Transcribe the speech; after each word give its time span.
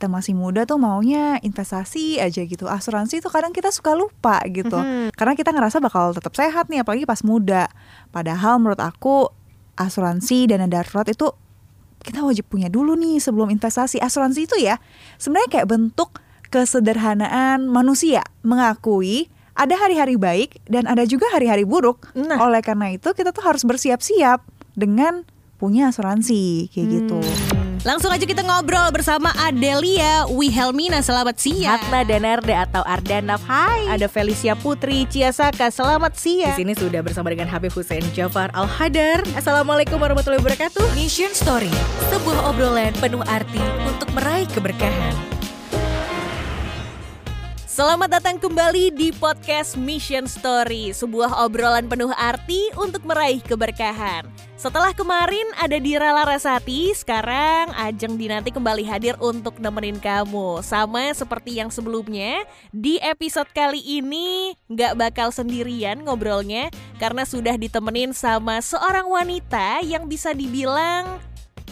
kita 0.00 0.08
masih 0.08 0.32
muda 0.32 0.64
tuh 0.64 0.80
maunya 0.80 1.36
investasi 1.44 2.16
aja 2.24 2.40
gitu. 2.40 2.64
Asuransi 2.64 3.20
tuh 3.20 3.28
kadang 3.28 3.52
kita 3.52 3.68
suka 3.68 3.92
lupa 3.92 4.40
gitu. 4.48 4.80
Mhm. 4.80 5.12
Karena 5.12 5.36
kita 5.36 5.52
ngerasa 5.52 5.76
bakal 5.76 6.16
tetap 6.16 6.32
sehat 6.32 6.72
nih 6.72 6.80
apalagi 6.80 7.04
pas 7.04 7.20
muda. 7.20 7.68
Padahal 8.08 8.56
menurut 8.56 8.80
aku 8.80 9.28
asuransi 9.76 10.48
dana 10.48 10.64
darurat 10.64 11.04
itu 11.04 11.28
kita 12.00 12.24
wajib 12.24 12.48
punya 12.48 12.72
dulu 12.72 12.96
nih 12.96 13.20
sebelum 13.20 13.52
investasi. 13.52 14.00
Asuransi 14.00 14.48
itu 14.48 14.56
ya 14.56 14.80
sebenarnya 15.20 15.60
kayak 15.60 15.68
bentuk 15.68 16.16
kesederhanaan 16.48 17.68
manusia 17.68 18.24
mengakui 18.40 19.28
ada 19.52 19.76
hari-hari 19.76 20.16
baik 20.16 20.64
dan 20.64 20.88
ada 20.88 21.04
juga 21.04 21.28
hari-hari 21.28 21.68
buruk. 21.68 22.08
Nah. 22.16 22.40
Oleh 22.40 22.64
karena 22.64 22.88
itu 22.88 23.12
kita 23.12 23.36
tuh 23.36 23.44
harus 23.44 23.68
bersiap-siap 23.68 24.40
dengan 24.72 25.28
punya 25.60 25.92
asuransi 25.92 26.72
kayak 26.72 26.88
gitu. 26.88 27.20
Langsung 27.80 28.12
aja 28.12 28.28
kita 28.28 28.44
ngobrol 28.44 28.92
bersama 28.92 29.32
Adelia 29.40 30.28
Wihelmina, 30.28 31.00
selamat 31.00 31.40
siang. 31.40 31.80
Hatna 31.80 32.04
Danarde 32.04 32.52
atau 32.52 32.84
Ardanaf 32.84 33.40
Hai. 33.48 33.88
Ada 33.88 34.04
Felicia 34.04 34.52
Putri 34.52 35.08
Ciasaka, 35.08 35.72
selamat 35.72 36.12
Di 36.12 36.20
siang. 36.20 36.56
sini 36.60 36.76
sudah 36.76 37.00
bersama 37.00 37.32
dengan 37.32 37.48
Habib 37.48 37.72
Hussein 37.72 38.04
Jafar 38.12 38.52
Al-Hadar. 38.52 39.24
Assalamualaikum 39.32 39.96
warahmatullahi 39.96 40.44
wabarakatuh. 40.44 40.92
Mission 40.92 41.32
Story, 41.32 41.72
Sebuah 42.12 42.52
obrolan 42.52 42.92
penuh 43.00 43.24
arti 43.24 43.64
untuk 43.88 44.12
meraih 44.12 44.44
keberkahan 44.52 45.39
Selamat 47.70 48.18
datang 48.18 48.34
kembali 48.34 48.90
di 48.98 49.14
podcast 49.14 49.78
Mission 49.78 50.26
Story, 50.26 50.90
sebuah 50.90 51.46
obrolan 51.46 51.86
penuh 51.86 52.10
arti 52.18 52.66
untuk 52.74 53.06
meraih 53.06 53.38
keberkahan. 53.38 54.26
Setelah 54.58 54.90
kemarin 54.90 55.46
ada 55.54 55.78
di 55.78 55.94
Rala 55.94 56.26
Rasati, 56.26 56.90
sekarang 56.90 57.70
Ajeng 57.78 58.18
Dinanti 58.18 58.50
kembali 58.50 58.82
hadir 58.82 59.14
untuk 59.22 59.62
nemenin 59.62 60.02
kamu. 60.02 60.66
Sama 60.66 61.14
seperti 61.14 61.62
yang 61.62 61.70
sebelumnya, 61.70 62.42
di 62.74 62.98
episode 62.98 63.46
kali 63.54 63.78
ini 63.78 64.58
nggak 64.66 64.98
bakal 64.98 65.30
sendirian 65.30 66.02
ngobrolnya 66.02 66.74
karena 66.98 67.22
sudah 67.22 67.54
ditemenin 67.54 68.10
sama 68.10 68.58
seorang 68.58 69.06
wanita 69.06 69.78
yang 69.86 70.10
bisa 70.10 70.34
dibilang 70.34 71.22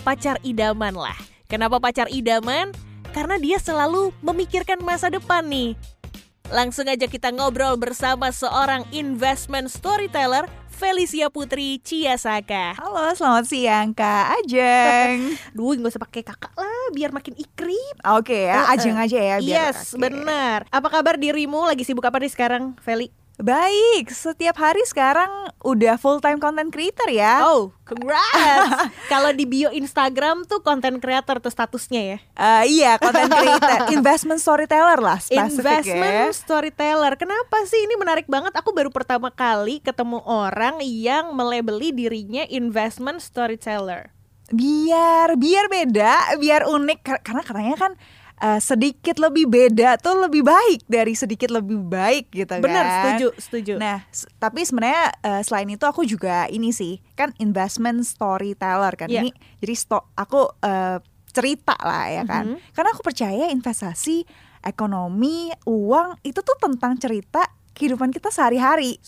pacar 0.07 0.39
idaman 0.47 0.95
lah. 0.95 1.19
Kenapa 1.51 1.83
pacar 1.83 2.07
idaman? 2.07 2.71
Karena 3.13 3.41
dia 3.41 3.57
selalu 3.57 4.13
memikirkan 4.21 4.79
masa 4.85 5.09
depan 5.09 5.45
nih. 5.49 5.75
Langsung 6.49 6.89
aja 6.89 7.05
kita 7.05 7.29
ngobrol 7.29 7.77
bersama 7.77 8.33
seorang 8.33 8.89
investment 8.89 9.69
storyteller, 9.69 10.49
Felicia 10.73 11.29
Putri 11.29 11.77
Ciasaka. 11.83 12.79
Halo, 12.79 13.13
selamat 13.13 13.45
siang 13.51 13.91
Kak 13.93 14.41
Ajeng. 14.41 15.37
Duh, 15.57 15.77
nggak 15.77 15.93
usah 15.93 16.01
pakai 16.01 16.23
kakak 16.25 16.55
lah, 16.57 16.89
biar 16.97 17.13
makin 17.13 17.37
ikrip. 17.37 17.97
Oke 18.17 18.49
ya, 18.49 18.65
Uh-uh. 18.65 18.73
Ajeng 18.79 18.97
aja 18.97 19.19
ya 19.19 19.37
biar 19.45 19.75
yes, 19.77 19.93
oke. 19.93 20.01
benar. 20.01 20.65
Apa 20.73 20.89
kabar 20.89 21.21
dirimu? 21.21 21.69
Lagi 21.69 21.85
sibuk 21.85 22.07
apa 22.07 22.17
nih 22.23 22.33
sekarang, 22.33 22.79
Feli? 22.81 23.13
Baik, 23.39 24.11
setiap 24.11 24.59
hari 24.59 24.83
sekarang 24.83 25.31
udah 25.63 25.95
full 25.95 26.19
time 26.19 26.43
content 26.43 26.75
creator 26.75 27.07
ya. 27.07 27.47
Oh, 27.47 27.71
congrats! 27.87 28.91
Kalau 29.15 29.31
di 29.31 29.47
bio 29.47 29.71
Instagram 29.71 30.43
tuh 30.43 30.59
content 30.59 30.99
creator 30.99 31.39
tuh 31.39 31.47
statusnya 31.47 32.03
ya. 32.03 32.19
Eh, 32.35 32.83
iya, 32.83 32.99
content 32.99 33.31
creator, 33.31 33.87
investment 33.95 34.43
storyteller 34.43 34.99
lah 34.99 35.23
Investment 35.31 35.87
ya. 35.87 36.35
storyteller. 36.35 37.15
Kenapa 37.15 37.63
sih 37.71 37.79
ini 37.79 37.95
menarik 37.95 38.27
banget? 38.27 38.51
Aku 38.59 38.75
baru 38.75 38.91
pertama 38.91 39.31
kali 39.31 39.79
ketemu 39.87 40.19
orang 40.27 40.83
yang 40.83 41.31
melebeli 41.31 41.95
dirinya 41.95 42.43
investment 42.51 43.23
storyteller. 43.23 44.11
Biar 44.51 45.39
biar 45.39 45.71
beda, 45.71 46.35
biar 46.43 46.67
unik 46.67 46.99
Kar- 47.07 47.23
karena 47.23 47.43
katanya 47.47 47.77
kan 47.79 47.93
eh, 48.39 48.61
sedikit 48.63 49.19
lebih 49.19 49.51
beda 49.51 49.99
tuh 49.99 50.19
lebih 50.27 50.47
baik 50.47 50.87
dari 50.87 51.13
sedikit 51.15 51.51
lebih 51.51 51.83
baik 51.83 52.31
gitu 52.33 52.59
kan. 52.59 52.63
Benar, 52.63 52.85
setuju, 52.87 53.29
setuju. 53.39 53.73
Nah, 53.79 54.07
tapi 54.39 54.65
sebenarnya 54.65 55.05
eh, 55.23 55.43
selain 55.43 55.69
itu 55.69 55.85
aku 55.85 56.07
juga 56.07 56.47
ini 56.49 56.71
sih, 56.71 57.03
kan 57.19 57.35
investment 57.43 58.07
storyteller 58.07 58.95
kan. 58.95 59.09
Iya. 59.11 59.27
Ini 59.27 59.31
jadi 59.63 59.75
sto 59.75 60.11
aku 60.15 60.49
eh, 60.63 60.99
cerita 61.35 61.77
lah 61.83 62.07
ya 62.11 62.23
kan. 62.25 62.57
Mhm. 62.57 62.75
Karena 62.75 62.89
aku 62.95 63.03
percaya 63.05 63.45
investasi, 63.53 64.25
ekonomi, 64.65 65.53
uang 65.69 66.19
itu 66.25 66.41
tuh 66.43 66.57
tentang 66.59 66.99
cerita 66.99 67.47
kehidupan 67.77 68.11
kita 68.11 68.33
sehari-hari. 68.35 68.99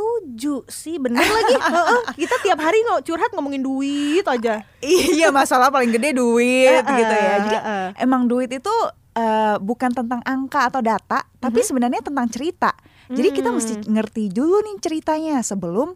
Setuju 0.00 0.64
sih, 0.64 0.96
bener 0.96 1.20
lagi. 1.20 1.54
Kita 2.24 2.40
tiap 2.40 2.56
hari 2.56 2.80
nggak 2.80 3.04
curhat 3.04 3.30
ngomongin 3.36 3.60
duit 3.60 4.24
aja. 4.24 4.64
iya, 4.80 5.28
masalah 5.28 5.68
paling 5.68 5.92
gede 5.92 6.16
duit 6.16 6.80
gitu 6.80 7.14
ya. 7.20 7.34
Jadi 7.44 7.58
emang 8.00 8.24
duit 8.24 8.48
itu 8.48 8.72
eh, 9.12 9.60
bukan 9.60 9.92
tentang 9.92 10.24
angka 10.24 10.72
atau 10.72 10.80
data, 10.80 11.20
tapi 11.36 11.60
sebenarnya 11.60 12.00
tentang 12.00 12.32
cerita. 12.32 12.72
Jadi 13.12 13.28
kita 13.28 13.52
mesti 13.52 13.84
ngerti 13.84 14.32
dulu 14.32 14.64
nih 14.64 14.76
ceritanya 14.80 15.44
sebelum 15.44 15.92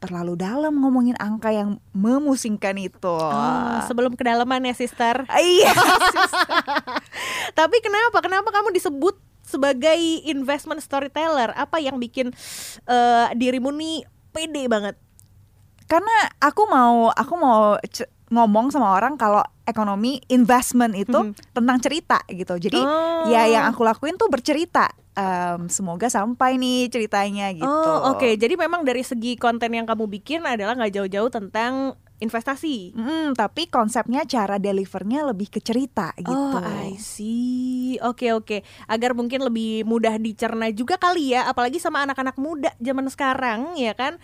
terlalu 0.00 0.38
dalam 0.38 0.80
ngomongin 0.80 1.18
angka 1.18 1.50
yang 1.50 1.82
memusingkan 1.92 2.78
itu. 2.78 3.10
Oh, 3.10 3.80
sebelum 3.84 4.16
kedalaman 4.16 4.64
ya, 4.64 4.72
sister. 4.72 5.28
Iya. 5.28 5.72
Tapi 7.58 7.76
kenapa? 7.84 8.24
Kenapa 8.24 8.48
kamu 8.48 8.72
disebut 8.72 9.20
sebagai 9.50 9.98
investment 10.24 10.78
storyteller? 10.78 11.50
Apa 11.52 11.82
yang 11.82 11.98
bikin 11.98 12.30
eh, 12.86 13.26
dirimu 13.34 13.74
nih 13.74 14.06
pede 14.30 14.70
banget? 14.70 14.94
Karena 15.84 16.14
aku 16.38 16.70
mau 16.70 17.10
aku 17.10 17.34
mau 17.34 17.74
ngomong 18.30 18.70
sama 18.70 18.94
orang 18.94 19.18
kalau 19.18 19.42
ekonomi 19.66 20.22
investment 20.30 20.94
itu 20.94 21.18
Mhm. 21.18 21.34
tentang 21.50 21.78
cerita 21.82 22.22
gitu. 22.30 22.54
Jadi 22.56 22.78
Oh. 22.78 23.26
ya 23.26 23.50
yang 23.50 23.66
aku 23.66 23.82
lakuin 23.82 24.14
tuh 24.14 24.30
bercerita. 24.30 24.86
Em, 25.10 25.66
semoga 25.66 26.06
sampai 26.06 26.54
nih 26.54 26.86
ceritanya 26.86 27.50
gitu. 27.50 27.66
Oh, 27.66 28.14
oke. 28.14 28.38
Jadi 28.38 28.54
memang 28.54 28.86
dari 28.86 29.02
segi 29.02 29.34
konten 29.34 29.74
yang 29.74 29.82
kamu 29.82 30.06
bikin 30.06 30.46
adalah 30.46 30.78
nggak 30.78 30.94
jauh-jauh 30.94 31.26
tentang 31.28 31.98
investasi. 32.20 32.92
Mm, 32.94 33.34
tapi 33.34 33.66
konsepnya 33.66 34.28
cara 34.28 34.60
delivernya 34.60 35.24
lebih 35.26 35.48
ke 35.48 35.60
cerita 35.64 36.12
gitu. 36.20 36.36
Oh, 36.36 36.60
I 36.60 36.94
see. 37.00 37.96
Oke, 38.04 38.30
oke. 38.36 38.62
Agar 38.86 39.16
mungkin 39.16 39.40
lebih 39.42 39.88
mudah 39.88 40.20
dicerna 40.20 40.68
juga 40.70 41.00
kali 41.00 41.32
ya, 41.34 41.48
apalagi 41.48 41.80
sama 41.80 42.04
anak-anak 42.04 42.36
muda 42.36 42.70
zaman 42.78 43.08
sekarang, 43.08 43.74
ya 43.80 43.96
kan? 43.96 44.20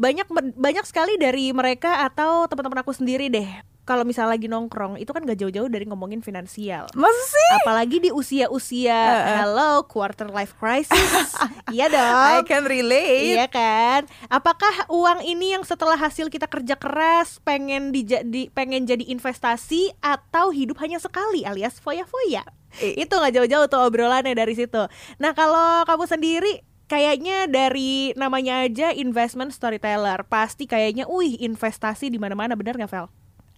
Banyak 0.00 0.26
banyak 0.58 0.84
sekali 0.88 1.14
dari 1.20 1.54
mereka 1.54 2.02
atau 2.02 2.50
teman-teman 2.50 2.82
aku 2.82 2.90
sendiri 2.96 3.30
deh. 3.30 3.73
Kalau 3.84 4.00
misalnya 4.08 4.40
lagi 4.40 4.48
nongkrong, 4.48 4.96
itu 4.96 5.12
kan 5.12 5.28
gak 5.28 5.36
jauh-jauh 5.36 5.68
dari 5.68 5.84
ngomongin 5.84 6.24
finansial. 6.24 6.88
Masa 6.96 7.22
sih? 7.28 7.50
Apalagi 7.60 8.00
di 8.00 8.08
usia-usia 8.08 8.96
hello 9.44 9.84
quarter 9.84 10.32
life 10.32 10.56
crisis. 10.56 11.36
iya 11.74 11.92
I 11.92 11.92
dong. 11.92 12.48
can 12.48 12.64
relate. 12.64 13.36
Iya 13.36 13.46
kan? 13.52 14.08
Apakah 14.32 14.88
uang 14.88 15.20
ini 15.28 15.52
yang 15.52 15.68
setelah 15.68 16.00
hasil 16.00 16.32
kita 16.32 16.48
kerja 16.48 16.80
keras 16.80 17.44
pengen 17.44 17.92
dijadi 17.92 18.48
pengen 18.56 18.88
jadi 18.88 19.04
investasi 19.04 19.92
atau 20.00 20.48
hidup 20.48 20.80
hanya 20.80 20.96
sekali 20.96 21.44
alias 21.44 21.76
foya-foya? 21.76 22.40
Eh. 22.80 23.04
Itu 23.04 23.20
nggak 23.20 23.36
jauh-jauh 23.36 23.68
tuh 23.68 23.84
obrolannya 23.84 24.32
dari 24.32 24.56
situ. 24.56 24.80
Nah, 25.20 25.36
kalau 25.36 25.84
kamu 25.84 26.08
sendiri 26.08 26.64
kayaknya 26.88 27.48
dari 27.52 28.16
namanya 28.16 28.64
aja 28.64 28.96
investment 28.96 29.52
storyteller, 29.52 30.24
pasti 30.24 30.64
kayaknya 30.64 31.04
wih 31.04 31.36
investasi 31.36 32.08
di 32.08 32.16
mana-mana 32.16 32.56
benar 32.56 32.80
nggak 32.80 32.88
Vel? 32.88 33.08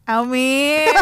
Amin. 0.06 0.94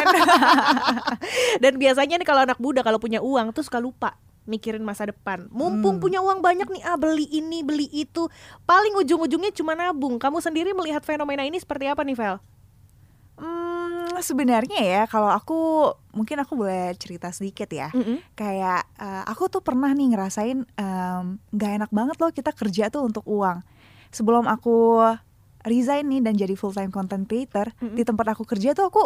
Dan 1.62 1.76
biasanya 1.76 2.16
nih 2.16 2.26
kalau 2.26 2.42
anak 2.48 2.56
muda 2.56 2.81
kalau 2.81 2.97
punya 2.97 3.20
uang 3.20 3.53
tuh 3.53 3.60
suka 3.60 3.76
lupa 3.76 4.16
mikirin 4.44 4.84
masa 4.84 5.09
depan. 5.09 5.48
Mumpung 5.48 6.00
punya 6.00 6.20
uang 6.20 6.44
banyak 6.44 6.69
nih, 6.69 6.82
ah 6.84 7.00
beli 7.00 7.25
ini, 7.32 7.64
beli 7.64 7.88
itu. 7.88 8.28
Paling 8.69 8.93
ujung-ujungnya 9.00 9.53
cuma 9.56 9.72
nabung. 9.72 10.20
Kamu 10.20 10.41
sendiri 10.41 10.76
melihat 10.76 11.00
fenomena 11.00 11.44
ini 11.44 11.56
seperti 11.56 11.88
apa 11.88 12.04
nih, 12.04 12.16
Vel? 12.16 12.37
Hmm, 13.34 14.14
sebenarnya 14.22 14.78
ya 14.78 15.03
kalau 15.10 15.26
aku 15.26 15.91
mungkin 16.14 16.38
aku 16.38 16.54
boleh 16.54 16.94
cerita 17.00 17.32
sedikit 17.32 17.66
ya. 17.72 17.91
Kayak 18.38 18.84
eh, 19.00 19.25
aku 19.26 19.49
tuh 19.49 19.64
pernah 19.64 19.90
nih 19.90 20.12
ngerasain 20.12 20.64
nggak 21.50 21.73
enak 21.82 21.90
banget 21.90 22.17
loh 22.20 22.31
kita 22.31 22.52
kerja 22.52 22.93
tuh 22.93 23.08
untuk 23.08 23.25
uang. 23.26 23.64
Sebelum 24.14 24.46
aku 24.46 25.02
resign 25.64 26.05
nih 26.06 26.20
dan 26.20 26.34
jadi 26.34 26.55
full 26.55 26.70
time 26.70 26.88
content 26.88 27.25
creator 27.25 27.72
Mm-mm. 27.75 27.93
di 27.93 28.02
tempat 28.02 28.26
aku 28.31 28.44
kerja 28.44 28.72
tuh 28.72 28.87
aku 28.87 29.02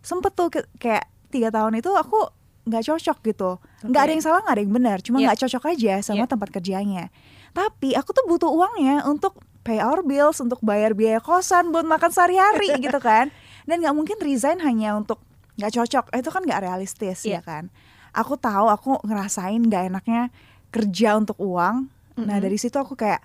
sempet 0.00 0.32
tuh 0.32 0.48
ke- 0.48 0.68
kayak 0.76 1.04
tiga 1.28 1.48
tahun 1.48 1.78
itu 1.78 1.90
aku 1.90 2.18
nggak 2.64 2.80
cocok 2.82 3.18
gitu. 3.22 3.50
Nggak 3.82 3.94
Oke. 3.94 4.06
ada 4.06 4.12
yang 4.12 4.24
salah 4.24 4.40
nggak 4.40 4.54
ada 4.54 4.62
yang 4.62 4.74
benar, 4.74 4.98
cuma 5.00 5.16
Iya. 5.18 5.24
nggak 5.26 5.40
cocok 5.40 5.64
aja 5.70 5.94
sama 6.00 6.16
Iya. 6.18 6.30
tempat 6.30 6.48
kerjanya. 6.50 7.04
Tapi 7.52 7.92
aku 7.92 8.10
tuh 8.10 8.24
butuh 8.24 8.48
uangnya 8.48 9.04
untuk 9.04 9.36
pay 9.60 9.78
our 9.78 10.00
bills, 10.00 10.38
untuk 10.38 10.60
bayar 10.60 10.92
biaya 10.92 11.18
kosan, 11.18 11.70
buat 11.70 11.84
makan 11.84 12.08
sehari-hari 12.08 12.72
gitu 12.84 12.96
kan. 12.98 13.28
Dan 13.64 13.80
nggak 13.80 13.92
mungkin 13.92 14.16
resign 14.18 14.60
hanya 14.60 14.92
untuk 14.92 15.20
nggak 15.54 15.72
cocok, 15.72 16.04
itu 16.12 16.28
kan 16.28 16.42
nggak 16.42 16.60
realistis 16.62 17.22
Iya. 17.22 17.38
ya 17.38 17.40
kan. 17.40 17.64
Aku 18.12 18.34
tahu 18.34 18.66
aku 18.66 18.90
ngerasain 19.02 19.60
nggak 19.60 19.88
enaknya 19.88 20.32
kerja 20.70 21.14
untuk 21.14 21.36
uang. 21.36 21.86
Nah 22.14 22.24
Mm-mm. 22.24 22.40
dari 22.40 22.56
situ 22.56 22.74
aku 22.74 22.94
kayak 22.94 23.20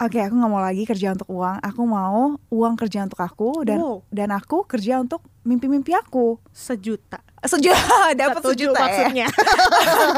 Oke, 0.00 0.16
aku 0.16 0.32
nggak 0.32 0.48
mau 0.48 0.64
lagi 0.64 0.88
kerja 0.88 1.12
untuk 1.12 1.28
uang. 1.28 1.60
Aku 1.60 1.84
mau 1.84 2.40
uang 2.48 2.74
kerja 2.80 3.04
untuk 3.04 3.20
aku 3.20 3.68
dan 3.68 3.76
Wow. 3.84 4.00
dan 4.08 4.32
aku 4.32 4.64
kerja 4.64 4.96
untuk 4.96 5.20
mimpi-mimpi 5.44 5.92
aku. 5.92 6.40
Sejuta. 6.56 7.20
sejuta. 7.44 8.08
Dapat 8.20 8.40
sejuta 8.48 8.80
ya? 8.80 8.84
maksudnya. 8.88 9.26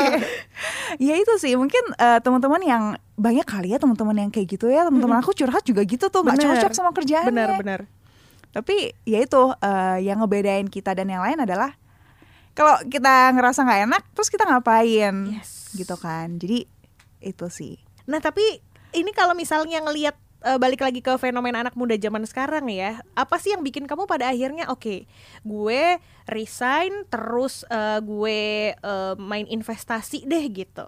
ya 1.11 1.15
itu 1.19 1.35
sih. 1.43 1.59
Mungkin 1.59 1.99
eh, 1.99 2.19
teman-teman 2.23 2.63
yang 2.63 2.83
banyak 3.19 3.43
kali 3.43 3.75
ya 3.75 3.83
teman-teman 3.83 4.15
yang 4.23 4.31
kayak 4.31 4.55
gitu 4.55 4.71
ya. 4.71 4.87
Teman-teman 4.87 5.19
aku 5.19 5.35
curhat 5.35 5.67
juga 5.67 5.83
gitu 5.83 6.07
tuh. 6.07 6.23
Nggak 6.23 6.39
cocok 6.47 6.73
sama 6.79 6.95
kerjaannya. 6.95 7.35
Benar-benar. 7.35 7.83
tapi 8.53 8.93
ya 9.09 9.19
itu 9.19 9.43
eh, 9.65 9.99
yang 10.07 10.21
ngebedain 10.21 10.69
kita 10.69 10.93
dan 10.93 11.09
yang 11.09 11.25
lain 11.25 11.41
adalah 11.41 11.73
kalau 12.53 12.77
kita 12.85 13.33
ngerasa 13.33 13.65
nggak 13.65 13.81
enak 13.89 14.03
terus 14.15 14.29
kita 14.31 14.45
ngapain? 14.47 15.43
Yes. 15.43 15.75
gitu 15.75 15.97
kan. 15.99 16.39
Jadi 16.39 16.69
itu 17.19 17.47
sih. 17.49 17.81
Nah 18.07 18.21
tapi 18.21 18.61
ini 18.93 19.11
kalau 19.13 19.33
misalnya 19.33 19.81
ngelihat 19.81 20.15
eh, 20.43 20.59
balik 20.59 20.81
lagi 20.81 21.01
ke 21.01 21.13
fenomena 21.17 21.61
anak 21.61 21.75
muda 21.75 21.97
zaman 21.97 22.25
sekarang 22.25 22.69
ya, 22.69 23.01
apa 23.13 23.37
sih 23.37 23.53
yang 23.53 23.63
bikin 23.63 23.85
kamu 23.85 24.05
pada 24.07 24.29
akhirnya 24.29 24.69
oke, 24.69 25.05
gue 25.43 25.83
resign 26.27 27.05
terus 27.09 27.65
eh, 27.69 27.99
gue 28.01 28.41
eh, 28.75 29.15
main 29.17 29.47
investasi 29.47 30.25
deh 30.25 30.45
gitu. 30.49 30.87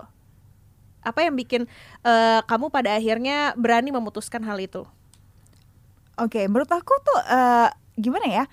Apa 1.04 1.20
yang 1.24 1.36
bikin 1.36 1.68
eh, 2.02 2.40
kamu 2.44 2.72
pada 2.72 2.96
akhirnya 2.96 3.52
berani 3.54 3.92
memutuskan 3.92 4.44
hal 4.44 4.56
itu? 4.58 4.84
oke 6.14 6.46
menurut 6.46 6.70
aku 6.70 6.94
tuh 7.02 7.18
eh, 7.26 7.68
gimana 7.98 8.26
ya 8.30 8.44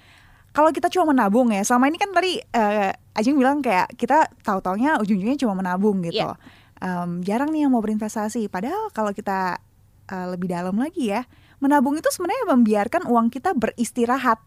kalau 0.50 0.74
kita 0.74 0.90
cuma 0.90 1.14
menabung 1.14 1.54
ya 1.54 1.62
selama 1.62 1.94
ini 1.94 1.98
kan 2.02 2.10
tadi 2.10 2.42
eh, 2.42 2.90
Ajeng 3.14 3.38
bilang 3.38 3.60
kayak 3.62 3.92
kita 4.00 4.32
tahu-taunya 4.42 4.98
ujung-ujungnya 4.98 5.38
cuma 5.38 5.54
menabung 5.54 6.00
gitu 6.02 6.24
Iya. 6.26 6.40
Em, 6.82 7.22
jarang 7.22 7.54
nih 7.54 7.70
yang 7.70 7.72
mau 7.72 7.80
berinvestasi 7.80 8.50
padahal 8.50 8.90
kalau 8.90 9.14
kita 9.14 9.62
eh, 10.10 10.28
lebih 10.34 10.50
dalam 10.50 10.74
lagi 10.74 11.14
ya 11.14 11.30
menabung 11.62 11.94
itu 11.94 12.10
sebenarnya 12.10 12.50
membiarkan 12.50 13.06
uang 13.06 13.30
kita 13.30 13.54
beristirahat 13.54 14.42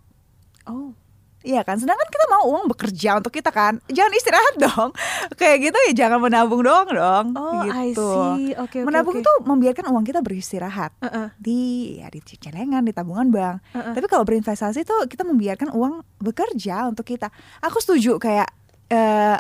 Oh, 0.64 0.96
Iya 1.44 1.60
kan, 1.60 1.76
sedangkan 1.76 2.08
kita 2.08 2.24
mau 2.32 2.48
uang 2.56 2.72
bekerja 2.72 3.20
untuk 3.20 3.28
kita 3.28 3.52
kan, 3.52 3.76
jangan 3.92 4.16
istirahat 4.16 4.54
dong. 4.56 4.96
Kayak 5.38 5.68
gitu 5.68 5.78
ya 5.84 5.92
jangan 5.92 6.24
menabung 6.24 6.64
doang 6.64 6.88
dong. 6.88 7.26
oh 7.36 7.68
I 7.68 7.92
gitu. 7.92 8.00
see. 8.00 8.56
Oke 8.56 8.80
oke. 8.80 8.88
menabung 8.88 9.12
oke. 9.12 9.20
itu 9.20 9.32
membiarkan 9.44 9.92
uang 9.92 10.08
kita 10.08 10.24
beristirahat 10.24 10.96
Heeh, 11.04 11.28
di 11.36 11.60
ya 12.00 12.08
di 12.08 12.24
celengan, 12.24 12.80
di 12.80 12.96
tabungan 12.96 13.28
bank. 13.28 13.60
heeh. 13.76 13.92
Tapi 13.92 14.06
kalau 14.08 14.24
berinvestasi 14.24 14.88
tuh 14.88 15.04
kita 15.04 15.20
membiarkan 15.28 15.68
uang 15.76 16.00
bekerja 16.16 16.88
untuk 16.88 17.04
kita. 17.04 17.28
Aku 17.60 17.76
setuju 17.76 18.16
kayak 18.16 18.48
eh, 18.88 19.36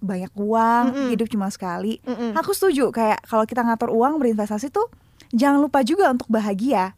banyak 0.00 0.32
uang, 0.36 0.84
Mm-mm. 0.92 1.08
hidup 1.12 1.28
cuma 1.32 1.48
sekali. 1.48 1.98
Mm-mm. 2.04 2.36
Aku 2.36 2.52
setuju 2.52 2.92
kayak 2.92 3.24
kalau 3.24 3.48
kita 3.48 3.64
ngatur 3.64 3.90
uang 3.92 4.20
berinvestasi 4.20 4.68
tuh 4.68 4.88
jangan 5.32 5.58
lupa 5.60 5.80
juga 5.82 6.12
untuk 6.12 6.28
bahagia. 6.28 6.92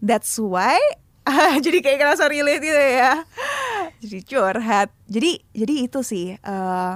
That's 0.00 0.36
why 0.40 0.80
jadi 1.64 1.78
kayak 1.84 1.98
kerasa 2.00 2.26
relate 2.26 2.64
gitu 2.64 2.80
ya. 2.80 3.22
Jadi 4.00 4.18
curhat. 4.26 4.88
Jadi 5.06 5.40
jadi 5.54 5.74
itu 5.86 6.00
sih 6.02 6.34
eh, 6.34 6.92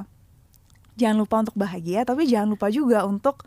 jangan 0.94 1.16
lupa 1.18 1.42
untuk 1.42 1.56
bahagia 1.58 2.06
tapi 2.06 2.26
jangan 2.26 2.54
lupa 2.54 2.70
juga 2.70 3.02
untuk 3.06 3.42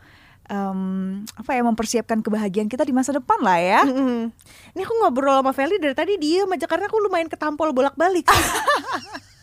em, 0.48 1.24
apa 1.36 1.50
ya 1.52 1.62
mempersiapkan 1.64 2.24
kebahagiaan 2.24 2.68
kita 2.72 2.84
di 2.84 2.96
masa 2.96 3.12
depan 3.12 3.38
lah 3.44 3.58
ya. 3.60 3.80
Mm-mm. 3.84 4.32
Ini 4.74 4.82
aku 4.84 4.94
ngobrol 5.04 5.44
sama 5.44 5.52
Feli 5.52 5.76
dari 5.76 5.92
tadi 5.92 6.16
dia 6.16 6.48
aja 6.48 6.66
karena 6.66 6.88
aku 6.88 6.98
lumayan 7.04 7.28
ketampol 7.28 7.70
bolak-balik. 7.76 8.24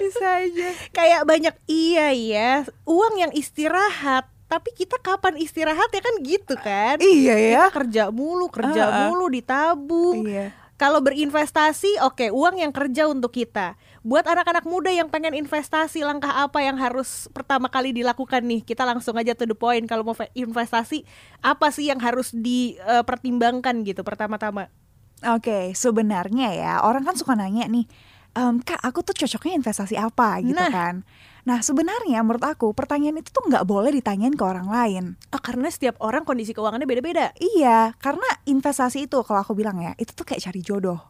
Bisa 0.00 0.44
aja. 0.44 0.68
Kayak 0.92 1.22
banyak 1.26 1.54
iya 1.66 2.08
ya, 2.12 2.50
uang 2.84 3.14
yang 3.18 3.32
istirahat. 3.32 4.28
Tapi 4.50 4.74
kita 4.74 4.98
kapan 4.98 5.38
istirahat 5.38 5.94
ya 5.94 6.02
kan 6.02 6.14
gitu 6.26 6.54
kan? 6.58 6.98
Iya 6.98 7.34
ya. 7.38 7.62
Kita 7.70 7.76
kerja 7.86 8.04
mulu, 8.10 8.50
kerja 8.50 8.82
Ah, 8.82 8.90
ah. 8.90 8.98
mulu, 9.06 9.30
ditabung. 9.30 10.26
Iya. 10.26 10.50
Kalau 10.74 11.04
berinvestasi, 11.04 12.00
oke, 12.02 12.32
uang 12.32 12.56
yang 12.56 12.72
kerja 12.72 13.04
untuk 13.04 13.36
kita. 13.36 13.76
Buat 14.00 14.24
anak-anak 14.24 14.64
muda 14.64 14.88
yang 14.88 15.12
pengen 15.12 15.36
investasi, 15.36 16.00
langkah 16.02 16.32
apa 16.32 16.64
yang 16.64 16.80
harus 16.80 17.28
pertama 17.36 17.68
kali 17.68 17.92
dilakukan 17.92 18.40
nih? 18.40 18.64
Kita 18.64 18.88
langsung 18.88 19.12
aja 19.20 19.36
to 19.36 19.44
the 19.44 19.52
point. 19.52 19.84
Kalau 19.84 20.02
mau 20.02 20.16
investasi, 20.32 21.04
apa 21.44 21.68
sih 21.68 21.92
yang 21.92 22.00
harus 22.00 22.32
dipertimbangkan 22.32 23.84
gitu 23.84 24.00
pertama-tama? 24.02 24.72
Oke, 25.20 25.76
sebenarnya 25.76 26.48
ya 26.56 26.72
orang 26.80 27.04
kan 27.04 27.12
suka 27.12 27.36
nanya 27.36 27.68
nih, 27.68 27.84
"Em, 28.32 28.60
kak 28.60 28.78
aku 28.78 29.02
tuh 29.02 29.14
cocoknya 29.16 29.58
investasi 29.58 29.94
apa 29.94 30.38
gitu 30.40 30.54
Nah. 30.54 30.70
kan. 30.70 30.94
Nah 31.40 31.58
sebenarnya 31.60 32.20
menurut 32.20 32.44
aku 32.44 32.70
pertanyaan 32.70 33.18
itu 33.18 33.28
tuh 33.28 33.42
nggak 33.42 33.64
boleh 33.64 33.90
ditanyain 33.90 34.32
ke 34.32 34.44
orang 34.44 34.68
lain. 34.68 35.04
Ah, 35.28 35.40
karena 35.40 35.66
setiap 35.66 35.96
orang 35.98 36.22
kondisi 36.22 36.52
keuangannya 36.52 36.84
beda-beda. 36.84 37.32
Iya, 37.36 37.96
karena 37.96 38.26
investasi 38.44 39.08
itu 39.08 39.18
kalau 39.22 39.40
aku 39.40 39.56
bilang 39.56 39.80
ya, 39.80 39.96
itu 39.96 40.12
tuh 40.12 40.22
kayak 40.22 40.44
cari 40.44 40.60
jodoh. 40.60 41.00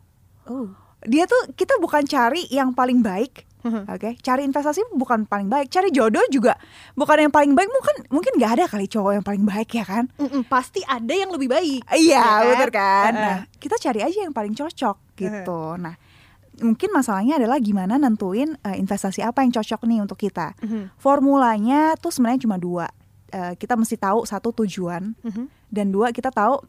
Oh. 0.46 0.70
Dia 1.02 1.24
tuh 1.24 1.50
kita 1.52 1.76
bukan 1.76 2.04
cari 2.04 2.44
yang 2.48 2.70
paling 2.70 3.00
baik, 3.00 3.48
Mhm. 3.64 3.88
oke? 3.88 4.10
Cari 4.20 4.44
investasi 4.44 4.84
bukan 4.92 5.24
paling 5.24 5.48
baik, 5.48 5.68
cari 5.68 5.88
jodoh 5.90 6.20
juga 6.28 6.54
bukan 6.94 7.24
yang 7.24 7.32
paling 7.32 7.52
baik. 7.52 7.68
Mungkin 7.68 7.96
mungkin 8.08 8.32
nggak 8.36 8.52
ada 8.54 8.64
kali 8.68 8.84
cowok 8.84 9.12
yang 9.16 9.24
paling 9.24 9.42
baik 9.42 9.70
ya 9.72 9.84
kan? 9.84 10.12
Mm-mm, 10.14 10.44
pasti 10.44 10.84
ada 10.84 11.10
yang 11.10 11.32
lebih 11.32 11.48
baik. 11.48 11.88
Iya, 11.90 12.20
kan? 12.20 12.40
bener 12.46 12.70
kan. 12.70 13.12
Heeh. 13.12 13.24
Nah, 13.24 13.38
kita 13.56 13.76
cari 13.76 14.00
aja 14.00 14.18
yang 14.22 14.32
paling 14.32 14.52
cocok 14.52 14.96
gitu. 15.16 15.60
Nah, 15.76 15.96
mungkin 16.60 16.92
masalahnya 16.94 17.40
adalah 17.40 17.58
gimana 17.58 17.96
nentuin 17.96 18.54
eh, 18.62 18.76
investasi 18.78 19.24
apa 19.24 19.42
yang 19.42 19.52
cocok 19.52 19.84
nih 19.88 20.00
untuk 20.04 20.20
kita. 20.20 20.54
Mhm, 20.60 20.94
Formulanya 21.00 21.96
tuh 21.96 22.12
sebenarnya 22.12 22.46
cuma 22.46 22.56
dua. 22.60 22.86
Eh, 23.30 23.54
kita 23.56 23.74
mesti 23.74 23.96
tahu 23.96 24.26
satu 24.26 24.52
tujuan 24.64 25.14
mhm. 25.22 25.44
dan 25.70 25.86
dua 25.90 26.10
kita 26.10 26.30
tahu 26.30 26.60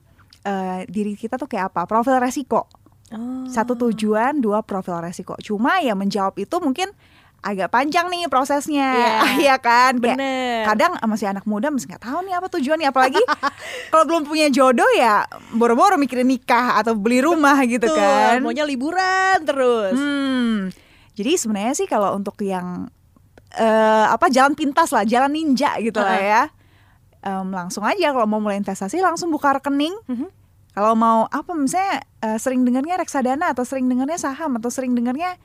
eh, 0.46 0.88
diri 0.90 1.14
kita 1.14 1.38
tuh 1.38 1.50
kayak 1.50 1.74
apa, 1.74 1.86
profil 1.86 2.18
resiko. 2.18 2.66
Oh. 3.12 3.44
Satu 3.52 3.76
tujuan, 3.76 4.40
dua 4.40 4.64
profil 4.64 5.04
resiko. 5.04 5.36
Cuma 5.44 5.84
ya 5.84 5.92
menjawab 5.92 6.40
itu 6.40 6.56
mungkin 6.64 6.96
agak 7.42 7.70
panjang 7.70 8.06
nih 8.08 8.26
prosesnya, 8.26 8.94
Iya. 8.94 9.14
Iya 9.44 9.56
kan? 9.58 9.98
Kayak 9.98 10.14
Bener. 10.14 10.62
kadang 10.64 10.92
masih 11.04 11.28
anak 11.28 11.44
muda 11.44 11.68
masih 11.68 11.86
nggak 11.88 12.02
tahu 12.02 12.22
nih 12.22 12.34
apa 12.34 12.48
tujuannya 12.48 12.88
apalagi 12.88 13.22
kalau 13.92 14.06
belum 14.06 14.24
punya 14.24 14.48
jodoh 14.48 14.86
ya 14.94 15.26
boro-boro 15.52 15.96
mikirin 15.96 16.26
nikah 16.26 16.78
atau 16.78 16.94
beli 16.94 17.20
rumah 17.20 17.58
gitu 17.64 17.82
Betul, 17.84 17.98
kan 17.98 18.38
maunya 18.40 18.62
liburan 18.62 19.42
terus. 19.42 19.94
hmm 19.94 20.70
jadi 21.12 21.36
sebenarnya 21.36 21.74
sih 21.76 21.86
kalau 21.86 22.14
untuk 22.14 22.38
yang 22.40 22.86
eh, 23.52 24.06
apa 24.08 24.30
jalan 24.30 24.54
pintas 24.54 24.90
lah 24.90 25.04
jalan 25.04 25.30
ninja 25.30 25.76
gitu 25.78 25.98
lah 25.98 26.14
Uh-uh. 26.14 26.30
ya 26.30 26.44
Em, 27.22 27.50
langsung 27.50 27.82
aja 27.82 28.10
kalau 28.10 28.26
mau 28.26 28.38
mulai 28.38 28.58
investasi 28.58 28.98
langsung 28.98 29.30
buka 29.30 29.54
rekening 29.54 29.94
Mhm. 30.06 30.26
kalau 30.72 30.94
mau 30.94 31.26
apa 31.28 31.52
misalnya 31.52 32.02
eh, 32.18 32.38
sering 32.38 32.62
dengarnya 32.62 32.98
reksadana 32.98 33.50
atau 33.50 33.62
sering 33.62 33.86
dengarnya 33.86 34.18
saham 34.18 34.58
atau 34.58 34.70
sering 34.70 34.94
dengarnya 34.94 35.38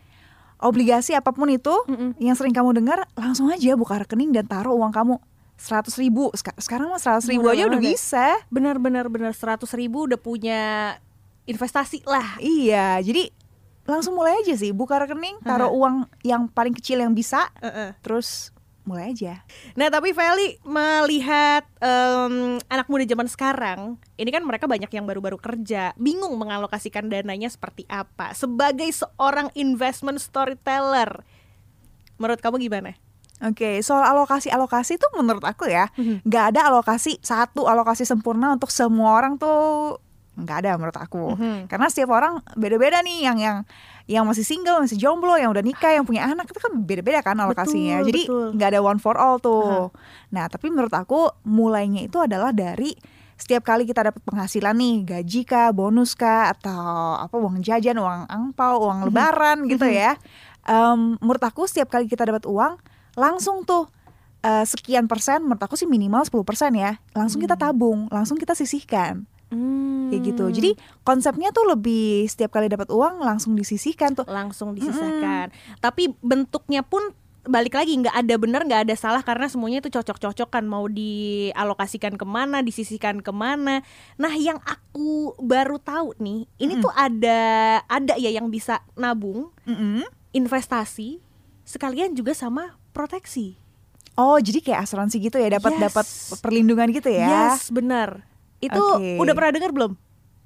obligasi 0.59 1.13
apa 1.13 1.31
pun 1.31 1.49
itu 1.49 1.73
Mm-mm. 1.87 2.17
yang 2.19 2.33
sering 2.33 2.51
kamu 2.51 2.73
dengar 2.75 3.05
langsung 3.13 3.49
aja 3.49 3.75
buka 3.75 3.99
rekening 3.99 4.31
dan 4.31 4.45
taruh 4.45 4.73
uang 4.75 4.91
kamu 4.91 5.17
seratus 5.55 5.97
ribu 5.97 6.29
Seka- 6.33 6.57
sekarang 6.57 6.89
mah 6.89 6.97
seratus 6.97 7.25
ribu 7.27 7.47
aja 7.47 7.65
udah 7.65 7.79
bisa 7.79 8.37
Benar 8.47 8.77
benar 8.77 9.07
benar 9.07 9.33
seratus 9.33 9.73
ribu 9.73 10.05
udah 10.05 10.17
punya 10.17 10.61
investasi 11.45 12.05
lah. 12.05 12.37
iya 12.37 12.99
jadi 12.99 13.31
langsung 13.85 14.13
mulai 14.13 14.35
aja 14.39 14.53
sih 14.53 14.71
buka 14.71 14.99
rekening 14.99 15.39
taruh 15.41 15.69
Aha. 15.69 15.73
uang 15.73 15.95
yang 16.21 16.45
paling 16.47 16.75
kecil 16.75 16.99
yang 16.99 17.13
bisa 17.13 17.49
Heeh. 17.59 17.95
terus 18.01 18.51
mulai 18.87 19.11
aja 19.11 19.43
Nah 19.75 19.91
tapi 19.91 20.15
Feli 20.15 20.57
melihat 20.63 21.67
em, 21.83 22.57
anak 22.71 22.87
muda 22.87 23.05
zaman 23.05 23.27
sekarang, 23.27 23.81
ini 24.17 24.31
kan 24.31 24.47
mereka 24.47 24.71
banyak 24.71 24.89
yang 24.89 25.05
baru-baru 25.05 25.37
kerja, 25.37 25.93
bingung 25.99 26.39
mengalokasikan 26.39 27.11
dananya 27.11 27.51
seperti 27.51 27.83
apa. 27.91 28.33
Sebagai 28.33 28.87
seorang 28.89 29.51
investment 29.59 30.23
storyteller, 30.23 31.27
menurut 32.17 32.41
kamu 32.41 32.63
gimana? 32.63 32.95
Oke, 33.45 33.85
soal 33.85 34.07
alokasi-alokasi 34.17 34.97
tuh 34.97 35.13
menurut 35.21 35.45
aku 35.45 35.69
ya, 35.69 35.93
Mhm. 35.93 36.25
nggak 36.25 36.45
ada 36.57 36.73
alokasi 36.73 37.21
satu 37.21 37.69
alokasi 37.69 38.09
sempurna 38.09 38.57
untuk 38.57 38.73
semua 38.73 39.13
orang 39.13 39.37
tuh 39.37 40.01
nggak 40.37 40.57
ada 40.65 40.71
menurut 40.81 40.97
aku. 40.97 41.37
Mhm. 41.37 41.69
Karena 41.69 41.89
setiap 41.93 42.17
orang 42.17 42.41
beda-beda 42.57 43.05
nih 43.05 43.29
yang 43.29 43.37
yang 43.37 43.59
yang 44.07 44.23
masih 44.23 44.47
single, 44.47 44.79
masih 44.79 44.95
jomblo, 44.95 45.35
yang 45.35 45.51
udah 45.51 45.67
nikah, 45.67 45.91
yang 45.91 46.07
punya 46.07 46.31
anak 46.31 46.47
itu 46.47 46.63
kan 46.63 46.73
beda-beda 46.79 47.27
kan 47.27 47.35
alokasinya. 47.43 48.07
Betul, 48.07 48.11
Jadi 48.11 48.23
nggak 48.55 48.69
ada 48.71 48.81
one 48.81 49.03
for 49.03 49.19
all 49.19 49.43
tuh. 49.43 49.91
Nah, 50.31 50.47
tapi 50.47 50.71
menurut 50.71 50.95
aku 50.95 51.35
mulainya 51.43 52.07
itu 52.07 52.23
adalah 52.23 52.55
dari 52.55 52.95
setiap 53.37 53.67
kali 53.67 53.85
kita 53.85 54.07
dapat 54.07 54.23
penghasilan 54.23 54.73
nih, 54.79 54.97
gaji 55.05 55.43
kah, 55.43 55.75
bonus 55.75 56.15
kah, 56.15 56.55
atau 56.55 57.19
apa 57.19 57.35
uang 57.37 57.61
jajan, 57.61 57.99
uang 57.99 58.31
angpau, 58.31 58.87
uang 58.87 59.11
lebaran 59.11 59.67
gitu 59.69 59.85
ya. 59.85 60.15
Em, 60.65 61.19
menurut 61.21 61.43
aku 61.43 61.67
setiap 61.67 61.91
kali 61.91 62.07
kita 62.07 62.25
dapat 62.25 62.47
uang, 62.49 62.79
langsung 63.19 63.67
tuh 63.67 63.91
eh, 64.47 64.65
sekian 64.65 65.11
persen, 65.11 65.43
menurut 65.43 65.61
aku 65.67 65.75
sih 65.75 65.91
minimal 65.91 66.23
10 66.23 66.47
persen 66.47 66.73
ya, 66.79 66.97
langsung 67.13 67.43
kita 67.43 67.59
tabung, 67.59 68.07
langsung 68.09 68.39
kita 68.39 68.55
sisihkan 68.55 69.27
kayak 70.09 70.23
gitu. 70.25 70.45
Hmm. 70.45 70.55
Jadi 70.55 70.71
konsepnya 71.03 71.51
tuh 71.51 71.67
lebih 71.67 72.25
setiap 72.25 72.51
kali 72.51 72.67
dapat 72.67 72.89
uang 72.89 73.21
langsung 73.21 73.53
disisihkan 73.53 74.13
tuh. 74.13 74.25
langsung 74.27 74.73
disisahkan. 74.73 75.51
Tapi 75.79 76.15
bentuknya 76.19 76.81
pun 76.81 77.03
balik 77.43 77.79
lagi 77.79 77.95
nggak 77.95 78.11
ada 78.13 78.35
benar 78.37 78.61
nggak 78.63 78.83
ada 78.83 78.95
salah 78.95 79.23
karena 79.23 79.47
semuanya 79.47 79.79
itu 79.79 79.87
cocok-cocok 79.89 80.51
kan 80.51 80.67
mau 80.67 80.91
dialokasikan 80.91 82.19
ke 82.19 82.27
mana 82.27 82.59
disisikan 82.59 83.23
ke 83.23 83.31
mana 83.31 83.87
nah 84.15 84.35
yang 84.35 84.59
aku 84.59 85.31
baru 85.39 85.79
tahu 85.79 86.19
nih 86.19 86.51
ini 86.59 86.75
Mm-mm. 86.75 86.83
tuh 86.83 86.91
ada 86.91 87.41
ada 87.87 88.19
ya 88.19 88.35
yang 88.35 88.51
bisa 88.51 88.83
nabung 88.95 89.55
Mm-mm. 89.63 90.03
investasi 90.35 91.23
sekalian 91.63 92.13
juga 92.13 92.35
sama 92.35 92.75
proteksi 92.91 93.63
Oh, 94.17 94.41
jadi 94.41 94.65
kayak 94.65 94.89
asuransi 94.89 95.21
gitu 95.21 95.37
ya, 95.37 95.53
dapat 95.53 95.77
Yes. 95.77 95.83
dapat 95.93 96.07
perlindungan 96.41 96.89
gitu 96.89 97.13
ya. 97.13 97.53
yes 97.53 97.69
benar 97.69 98.25
itu 98.59 98.83
Oke. 98.95 99.19
udah 99.19 99.33
pernah 99.33 99.53
dengar 99.53 99.73
belum 99.73 99.93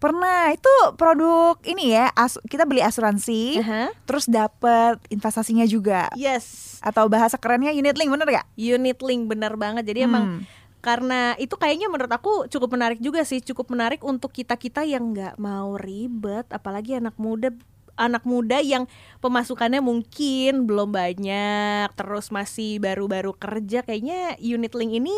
Pernah 0.00 0.48
itu 0.48 0.72
produk 0.96 1.60
ini 1.60 1.92
ya, 1.92 2.08
as- 2.16 2.40
kita 2.48 2.64
beli 2.64 2.80
asuransi, 2.80 3.60
Aha. 3.60 3.92
terus 4.08 4.24
dapat 4.24 4.96
investasinya 5.06 5.68
juga. 5.68 6.08
yes 6.16 6.80
Atau 6.80 7.04
bahasa 7.06 7.36
kerennya 7.36 7.68
unit 7.68 7.92
link, 7.94 8.08
bener 8.08 8.24
gak? 8.24 8.48
unit 8.56 8.96
link 8.96 9.28
benar 9.28 9.60
banget 9.60 9.84
jadi 9.84 10.08
emang 10.08 10.24
Hmm. 10.24 10.42
karena 10.80 11.36
itu 11.36 11.52
kayaknya 11.52 11.92
menurut 11.92 12.08
aku 12.08 12.48
cukup 12.48 12.72
menarik 12.72 12.96
juga 12.96 13.20
sih 13.20 13.44
cukup 13.44 13.68
menarik 13.68 14.00
untuk 14.00 14.32
kita 14.32 14.56
kita 14.56 14.80
yang 14.80 15.12
nggak 15.12 15.36
mau 15.36 15.76
ribet 15.76 16.48
apalagi 16.48 16.96
anak 16.96 17.20
muda 17.20 17.52
anak 17.94 18.24
muda 18.24 18.56
yang 18.58 18.88
pemasukannya 19.20 19.84
mungkin 19.84 20.64
belum 20.64 20.88
banyak 20.88 21.92
terus 21.92 22.32
masih 22.32 22.80
baru-baru 22.80 23.36
kerja 23.36 23.84
kayaknya 23.84 24.40
unit 24.40 24.72
link 24.72 24.96
ini 24.96 25.12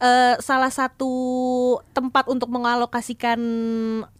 eh, 0.00 0.34
salah 0.40 0.72
satu 0.72 1.12
tempat 1.96 2.28
untuk 2.28 2.52
mengalokasikan 2.52 3.38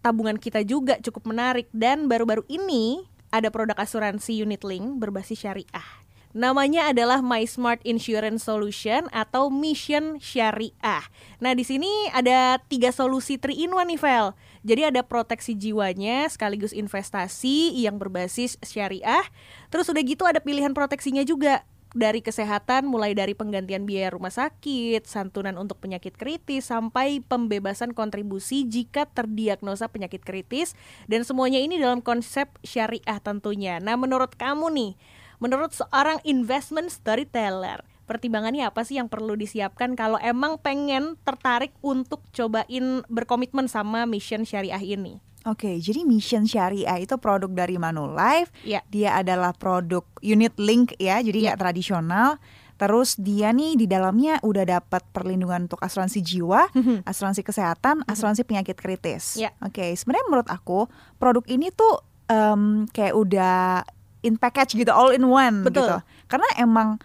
tabungan 0.00 0.36
kita 0.40 0.64
juga 0.64 0.96
cukup 1.00 1.32
menarik 1.32 1.68
dan 1.72 2.08
baru-baru 2.08 2.44
ini 2.48 3.04
ada 3.34 3.52
produk 3.52 3.76
asuransi 3.76 4.40
unit 4.40 4.62
link 4.64 4.96
berbasis 4.96 5.42
syariah 5.44 6.06
Namanya 6.36 6.92
adalah 6.92 7.24
My 7.24 7.48
Smart 7.48 7.80
Insurance 7.80 8.44
Solution 8.44 9.08
atau 9.08 9.48
Mission 9.48 10.20
Syariah. 10.20 11.00
Nah, 11.40 11.56
di 11.56 11.64
sini 11.64 11.88
ada 12.12 12.60
tiga 12.68 12.92
solusi 12.92 13.40
3 13.40 13.56
in 13.56 13.72
1 13.72 13.88
nih, 13.88 13.96
Vel. 13.96 14.36
Jadi 14.60 14.82
ada 14.84 15.00
proteksi 15.00 15.56
jiwanya 15.56 16.28
sekaligus 16.28 16.76
investasi 16.76 17.72
yang 17.80 17.96
berbasis 17.96 18.60
syariah. 18.60 19.24
Terus 19.72 19.88
udah 19.88 20.02
gitu 20.04 20.28
ada 20.28 20.36
pilihan 20.44 20.76
proteksinya 20.76 21.24
juga 21.24 21.64
dari 21.94 22.24
kesehatan 22.24 22.88
mulai 22.90 23.14
dari 23.14 23.36
penggantian 23.36 23.86
biaya 23.86 24.10
rumah 24.10 24.32
sakit, 24.32 25.06
santunan 25.06 25.54
untuk 25.60 25.78
penyakit 25.78 26.18
kritis 26.18 26.68
sampai 26.68 27.22
pembebasan 27.22 27.94
kontribusi 27.94 28.66
jika 28.66 29.06
terdiagnosa 29.06 29.86
penyakit 29.86 30.24
kritis 30.26 30.74
dan 31.06 31.22
semuanya 31.22 31.62
ini 31.62 31.78
dalam 31.78 32.02
konsep 32.02 32.50
syariah 32.66 33.20
tentunya. 33.22 33.78
Nah, 33.78 33.94
menurut 33.94 34.34
kamu 34.34 34.72
nih, 34.74 34.92
menurut 35.38 35.72
seorang 35.72 36.18
investment 36.26 36.90
storyteller, 36.90 37.86
pertimbangannya 38.10 38.66
apa 38.66 38.82
sih 38.82 38.98
yang 38.98 39.06
perlu 39.06 39.38
disiapkan 39.38 39.94
kalau 39.94 40.18
emang 40.18 40.58
pengen 40.58 41.14
tertarik 41.22 41.74
untuk 41.82 42.22
cobain 42.34 43.06
berkomitmen 43.06 43.70
sama 43.70 44.04
mission 44.04 44.42
syariah 44.42 44.82
ini? 44.82 45.22
Oke, 45.46 45.78
jadi 45.78 46.02
Mission 46.02 46.42
Syariah 46.42 46.98
itu 46.98 47.14
produk 47.22 47.46
dari 47.46 47.78
Manulife. 47.78 48.50
Ya. 48.66 48.82
Dia 48.90 49.22
adalah 49.22 49.54
produk 49.54 50.02
unit 50.18 50.58
link 50.58 50.98
ya, 50.98 51.22
jadi 51.22 51.50
nggak 51.54 51.60
tradisional. 51.62 52.42
Terus 52.76 53.16
dia 53.16 53.54
nih 53.54 53.78
di 53.78 53.86
dalamnya 53.88 54.36
udah 54.44 54.66
dapat 54.66 55.00
perlindungan 55.14 55.64
untuk 55.64 55.80
asuransi 55.80 56.20
jiwa, 56.20 56.68
asuransi 57.08 57.40
kesehatan, 57.40 58.04
asuransi 58.04 58.44
penyakit 58.44 58.76
kritis. 58.76 59.40
Ya. 59.40 59.54
Oke, 59.64 59.94
sebenarnya 59.96 60.26
menurut 60.28 60.48
aku 60.50 60.90
produk 61.16 61.46
ini 61.48 61.72
tuh 61.72 62.04
em, 62.28 62.84
kayak 62.92 63.14
udah 63.16 63.86
in 64.26 64.36
package 64.36 64.76
gitu, 64.76 64.92
all 64.92 65.14
in 65.14 65.24
one 65.24 65.64
Betul. 65.64 65.88
gitu. 65.88 65.96
Karena 66.28 66.48
emang 66.60 67.00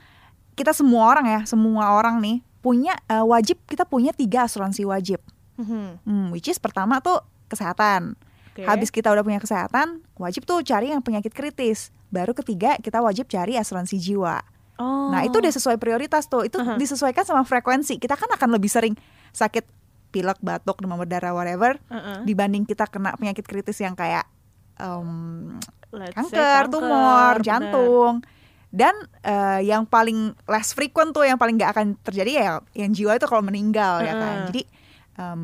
kita 0.57 0.75
semua 0.75 1.13
orang 1.13 1.25
ya, 1.29 1.41
semua 1.47 1.95
orang 1.95 2.19
nih 2.19 2.43
punya 2.59 2.97
eh, 3.07 3.23
wajib 3.23 3.61
kita 3.69 3.87
punya 3.87 4.11
tiga 4.11 4.49
asuransi 4.49 4.83
wajib. 4.83 5.21
Mhm. 5.55 6.03
Hmm, 6.03 6.27
which 6.33 6.49
is 6.49 6.57
pertama 6.57 6.99
tuh 6.99 7.21
kesehatan. 7.47 8.17
Oke. 8.51 8.67
Habis 8.67 8.91
kita 8.91 9.07
udah 9.07 9.23
punya 9.23 9.39
kesehatan, 9.39 10.03
wajib 10.19 10.43
tuh 10.43 10.59
cari 10.61 10.91
yang 10.91 10.99
penyakit 10.99 11.31
kritis. 11.31 11.95
Baru 12.11 12.35
ketiga 12.35 12.75
kita 12.83 12.99
wajib 12.99 13.31
cari 13.31 13.55
asuransi 13.55 13.95
jiwa. 13.95 14.43
Oh. 14.75 15.07
Nah 15.13 15.23
itu 15.23 15.39
udah 15.39 15.53
sesuai 15.55 15.79
prioritas 15.79 16.27
tuh. 16.27 16.43
Itu 16.43 16.59
Aha. 16.59 16.75
disesuaikan 16.75 17.23
sama 17.23 17.47
frekuensi. 17.47 17.95
Kita 17.95 18.19
kan 18.19 18.27
akan 18.27 18.49
lebih 18.51 18.67
sering 18.67 18.99
sakit 19.31 19.63
pilek, 20.11 20.43
batuk, 20.43 20.83
demam 20.83 20.99
berdarah, 20.99 21.31
whatever, 21.31 21.79
Uh-uh. 21.87 22.27
dibanding 22.27 22.67
kita 22.67 22.83
kena 22.91 23.15
penyakit 23.15 23.47
kritis 23.47 23.79
yang 23.79 23.95
kayak 23.95 24.27
Let's 25.91 26.15
say 26.15 26.15
kanker, 26.17 26.61
tumor, 26.71 27.39
bener. 27.39 27.45
jantung. 27.45 28.13
Dan 28.71 28.95
eh, 29.23 29.67
yang 29.67 29.83
paling 29.83 30.31
less 30.47 30.71
frequent 30.71 31.11
tuh, 31.11 31.27
yang 31.27 31.35
paling 31.35 31.59
nggak 31.59 31.71
akan 31.75 31.87
terjadi 31.99 32.31
ya 32.31 32.43
yang 32.71 32.91
jiwa 32.95 33.19
itu 33.19 33.27
kalau 33.27 33.43
meninggal 33.43 33.99
ya 33.99 34.15
kan. 34.15 34.35
Heeh. 34.35 34.47
Jadi 34.47 34.61
em, 35.19 35.41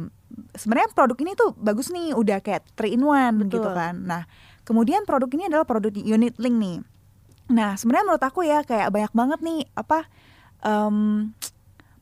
sebenarnya 0.55 0.89
produk 0.93 1.17
ini 1.21 1.31
tuh 1.33 1.53
bagus 1.57 1.89
nih, 1.89 2.13
udah 2.13 2.39
kayak 2.41 2.63
3 2.77 2.93
in 2.93 3.03
1 3.03 3.49
gitu 3.49 3.61
Betul. 3.61 3.73
kan. 3.73 3.95
Nah, 4.05 4.23
kemudian 4.63 5.03
produk 5.03 5.29
ini 5.33 5.49
adalah 5.49 5.65
produk 5.65 5.91
unit 5.93 6.35
link 6.37 6.57
nih. 6.57 6.77
Nah, 7.47 7.79
sebenarnya 7.79 8.05
menurut 8.05 8.23
aku 8.23 8.43
ya 8.43 8.61
kayak 8.63 8.91
banyak 8.91 9.13
banget 9.15 9.39
nih 9.39 9.59
apa 9.73 10.07
em, 10.63 11.31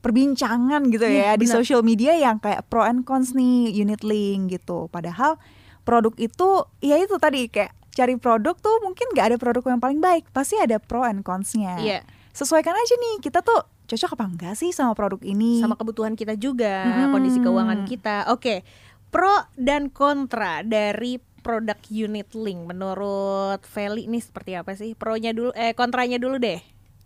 perbincangan 0.01 0.86
gitu 0.94 1.06
Iya, 1.06 1.34
ya 1.34 1.42
di 1.42 1.50
social 1.50 1.82
media 1.82 2.13
yang 2.13 2.38
kayak 2.38 2.65
pro 2.70 2.86
and 2.86 3.06
cons 3.10 3.34
nih 3.34 3.74
unit 3.74 4.01
link 4.06 4.54
gitu. 4.54 4.89
Padahal 4.89 5.38
produk 5.86 6.13
itu 6.18 6.65
ya 6.82 6.98
itu 6.98 7.18
tadi 7.22 7.50
kayak 7.50 7.74
cari 7.96 8.20
produk 8.20 8.54
tuh 8.60 8.84
mungkin 8.84 9.08
nggak 9.15 9.34
ada 9.34 9.38
produk 9.39 9.63
yang 9.72 9.82
paling 9.82 10.01
baik, 10.04 10.27
pasti 10.36 10.60
ada 10.60 10.77
pro 10.77 11.08
and 11.08 11.24
cons-nya. 11.24 11.80
Iya. 11.80 12.00
Sesuaikan 12.36 12.75
aja 12.75 12.94
nih 13.00 13.24
kita 13.24 13.39
tuh 13.39 13.63
cocok 13.88 14.20
apa 14.20 14.25
enggak 14.27 14.54
sih 14.60 14.75
sama 14.75 14.92
produk 14.92 15.24
ini? 15.24 15.63
sama 15.63 15.80
kebutuhan 15.80 16.13
kita 16.13 16.36
juga, 16.36 16.84
Mm-mm. 16.84 17.15
kondisi 17.15 17.39
keuangan 17.39 17.88
kita. 17.88 18.27
Oke, 18.27 18.68
pro 19.08 19.48
dan 19.56 19.88
kontra 19.88 20.60
dari 20.60 21.18
produk 21.39 21.80
unit 21.88 22.36
link 22.36 22.68
menurut 22.68 23.63
Feli 23.63 24.04
ini 24.04 24.20
seperti 24.20 24.51
apa 24.58 24.75
sih? 24.75 24.92
Pronya 24.94 25.32
dulu, 25.32 25.56
eh 25.56 25.72
kontranya 25.72 26.20
dulu 26.20 26.36
deh. 26.36 26.60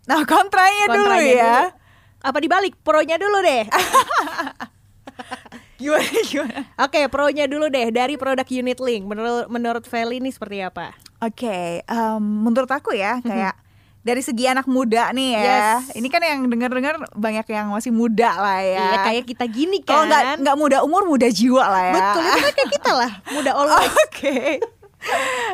Nah, 0.10 0.26
kontranya, 0.26 0.90
dulu 0.90 1.06
Kontranya 1.06 1.30
ya. 1.30 1.46
dulu. 1.46 1.68
Apa 2.26 2.38
dibalik? 2.42 2.74
Pronya 2.82 3.16
dulu 3.22 3.38
deh. 3.46 3.64
Gimana 5.80 6.20
gimana? 6.26 6.62
Oke, 6.76 7.08
pronya 7.08 7.46
dulu 7.48 7.70
deh 7.70 7.88
dari 7.94 8.20
produk 8.20 8.44
unit 8.44 8.80
link. 8.82 9.06
Menurut 9.06 9.48
menurut 9.48 9.86
Feli 9.86 10.20
ini 10.20 10.28
seperti 10.28 10.60
apa? 10.60 10.92
Oke, 11.22 11.84
em, 11.84 12.20
menurut 12.20 12.68
aku 12.68 12.92
ya 12.92 13.22
kayak 13.22 13.56
dari 14.00 14.24
segi 14.24 14.48
anak 14.48 14.64
muda 14.66 15.12
nih 15.12 15.30
ya. 15.36 15.44
Yes. 15.44 15.92
Ini 15.94 16.08
kan 16.08 16.22
yang 16.24 16.40
dengar-dengar 16.48 16.96
banyak 17.12 17.46
yang 17.52 17.68
masih 17.70 17.92
muda 17.92 18.32
lah 18.34 18.60
ya. 18.64 18.80
Iya, 18.80 18.98
kayak 19.04 19.24
kita 19.28 19.46
gini 19.46 19.84
kan. 19.84 19.92
Kalau 19.92 20.04
nggak 20.08 20.24
nggak 20.40 20.58
muda 20.58 20.78
umur, 20.82 21.04
muda 21.04 21.28
jiwa 21.28 21.64
lah 21.68 21.84
ya. 21.84 21.94
Betul, 22.00 22.24
itu 22.24 22.40
kan 22.40 22.54
kayak 22.56 22.72
kita 22.80 22.92
lah, 22.96 23.12
muda 23.30 23.52
always. 23.54 23.92
Oke. 24.08 24.38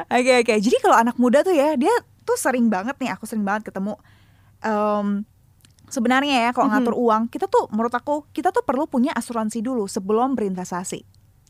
Oke 0.10 0.32
oke. 0.42 0.54
Jadi 0.58 0.78
kalau 0.80 0.98
anak 0.98 1.18
muda 1.18 1.42
tuh 1.42 1.54
ya 1.54 1.74
dia 1.74 1.94
tuh 2.26 2.38
sering 2.38 2.70
banget 2.70 2.98
nih 2.98 3.14
aku 3.14 3.30
sering 3.30 3.46
banget 3.46 3.70
ketemu 3.70 3.94
em, 4.62 5.22
sebenarnya 5.86 6.50
ya 6.50 6.52
kalau 6.52 6.74
ngatur 6.74 6.98
uang 6.98 7.30
kita 7.30 7.46
tuh 7.46 7.70
menurut 7.70 7.94
aku 7.94 8.26
kita 8.34 8.50
tuh 8.50 8.66
perlu 8.66 8.90
punya 8.90 9.14
asuransi 9.14 9.62
dulu 9.62 9.86
sebelum 9.86 10.34
berinvestasi 10.34 11.06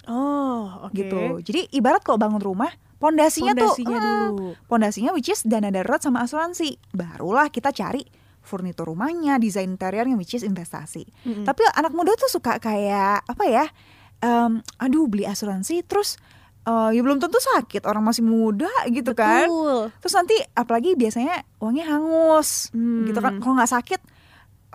Oh, 0.06 0.86
oke. 0.86 0.94
gitu. 0.94 1.40
Jadi 1.42 1.72
ibarat 1.74 2.04
kalau 2.06 2.20
bangun 2.22 2.38
rumah 2.38 2.70
pondasinya 3.06 3.54
tuh 3.54 3.74
dulu. 3.78 4.58
pondasinya 4.66 5.12
which 5.12 5.30
is 5.30 5.42
dana 5.42 5.70
darurat 5.70 6.02
sama 6.02 6.22
asuransi. 6.22 6.82
Barulah 6.90 7.48
kita 7.48 7.70
cari 7.70 8.02
furnitur 8.42 8.86
rumahnya, 8.86 9.38
desain 9.38 9.66
interiornya 9.68 10.14
which 10.14 10.34
is 10.34 10.42
investasi. 10.42 11.06
Mm-mm. 11.24 11.46
Tapi 11.46 11.62
anak 11.72 11.94
muda 11.94 12.14
tuh 12.14 12.28
suka 12.28 12.58
kayak 12.58 13.22
apa 13.24 13.46
ya? 13.46 13.66
em, 14.18 14.64
aduh 14.78 15.06
beli 15.06 15.24
asuransi 15.24 15.84
terus 15.84 16.16
eh, 16.64 16.90
ya 16.92 17.02
belum 17.02 17.20
tentu 17.20 17.38
sakit 17.38 17.84
orang 17.84 18.02
masih 18.02 18.22
muda 18.22 18.72
gitu 18.88 19.12
kan. 19.12 19.46
Betul. 19.46 19.92
Terus 20.00 20.14
nanti 20.16 20.36
apalagi 20.52 20.94
biasanya 20.94 21.44
uangnya 21.60 21.86
hangus 21.88 22.72
Hmm. 22.72 23.06
gitu 23.06 23.20
kan. 23.20 23.38
Kalau 23.38 23.54
nggak 23.54 23.70
sakit 23.72 24.02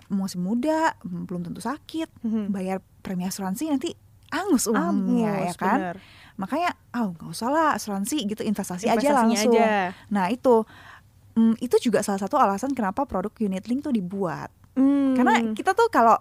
masih 0.07 0.39
muda 0.39 0.91
mm, 1.01 1.23
belum 1.25 1.41
tentu 1.43 1.59
sakit. 1.59 2.11
Mhm. 2.21 2.51
Bayar 2.51 2.79
premi 2.99 3.23
asuransi 3.23 3.71
nanti 3.71 3.91
angus 4.29 4.67
uangnya 4.67 5.47
ya 5.47 5.53
kan. 5.55 5.79
bener. 5.79 5.97
Makanya 6.41 6.73
oh 6.93 7.13
nggak 7.13 7.29
usah 7.29 7.47
lah 7.47 7.67
asuransi 7.73 8.25
gitu 8.25 8.41
investasi 8.41 8.89
aja 8.89 9.09
langsung. 9.15 9.53
aja. 9.53 9.93
Nah 10.09 10.27
itu 10.27 10.65
mm, 11.33 11.55
itu 11.59 11.75
juga 11.79 12.01
salah 12.01 12.17
satu 12.17 12.35
alasan 12.35 12.73
kenapa 12.73 13.05
produk 13.05 13.31
unit 13.39 13.63
link 13.65 13.81
tuh 13.81 13.93
dibuat. 13.93 14.49
Hmm. 14.73 15.13
Karena 15.13 15.53
kita 15.53 15.71
tuh 15.71 15.87
kalau 15.87 16.17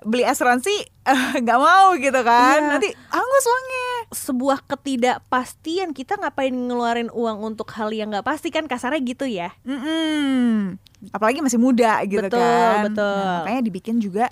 beli 0.00 0.20
asuransi 0.22 0.74
nggak 1.42 1.58
mau 1.58 1.96
gitu 1.96 2.20
kan, 2.20 2.58
Iya. 2.58 2.70
nanti 2.70 2.88
angus 3.10 3.44
uangnya. 3.44 3.88
sebuah 4.12 4.58
ketidakpastian 4.64 5.90
kita 5.90 6.14
ngapain 6.14 6.52
ngeluarin 6.52 7.08
uang 7.08 7.40
untuk 7.42 7.66
hal 7.72 7.88
yang 7.88 8.08
nggak 8.08 8.22
pasti 8.22 8.48
kan 8.48 8.64
kasarnya 8.64 9.00
gitu 9.00 9.24
ya. 9.24 9.50
Mm-mm. 9.64 10.76
Apalagi 11.10 11.40
masih 11.40 11.56
muda 11.56 11.98
gitu 12.04 12.20
Betul, 12.20 12.38
kan. 12.38 12.84
betul. 12.84 13.16
Nah, 13.18 13.42
makanya 13.42 13.62
dibikin 13.62 13.96
juga 13.98 14.28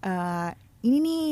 eh, 0.00 0.50
ini 0.82 0.98
nih 0.98 1.26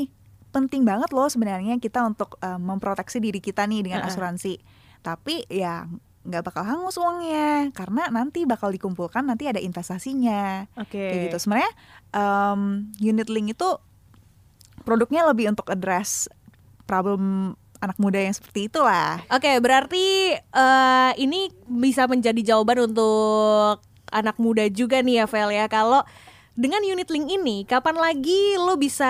penting 0.51 0.83
banget 0.83 1.11
loh 1.15 1.31
sebenarnya 1.31 1.79
kita 1.79 2.03
untuk 2.03 2.39
eh, 2.43 2.59
memproteksi 2.59 3.23
diri 3.23 3.39
kita 3.39 3.67
nih 3.67 3.87
dengan 3.87 4.05
Uh-uh. 4.05 4.11
asuransi. 4.11 4.59
Tapi 5.01 5.49
ya 5.49 5.89
nggak 6.21 6.53
bakal 6.53 6.69
hangus 6.69 7.01
uangnya 7.01 7.73
karena 7.73 8.13
nanti 8.13 8.45
bakal 8.45 8.69
dikumpulkan 8.69 9.25
nanti 9.25 9.49
ada 9.49 9.57
investasinya 9.57 10.69
Oke. 10.77 11.01
kayak 11.01 11.33
gitu 11.33 11.49
sebenarnya 11.49 11.73
em, 12.13 12.93
unit 13.01 13.33
link 13.33 13.57
itu 13.57 13.81
produknya 14.85 15.25
lebih 15.25 15.49
untuk 15.49 15.73
address 15.73 16.29
problem 16.85 17.57
anak 17.81 17.97
muda 17.97 18.21
yang 18.21 18.37
seperti 18.37 18.69
itulah 18.69 19.25
Oke, 19.33 19.49
berarti 19.65 20.37
eh, 20.37 21.13
ini 21.17 21.49
bisa 21.65 22.05
menjadi 22.05 22.53
jawaban 22.53 22.93
untuk 22.93 23.81
anak 24.13 24.37
muda 24.37 24.69
juga 24.69 25.01
nih 25.01 25.23
ya, 25.23 25.27
Vel 25.31 25.51
ya. 25.55 25.67
Kalau 25.71 26.03
dengan 26.61 26.85
unit 26.85 27.09
link 27.09 27.33
ini, 27.33 27.65
kapan 27.65 27.97
lagi 27.97 28.61
lo 28.61 28.77
bisa 28.77 29.09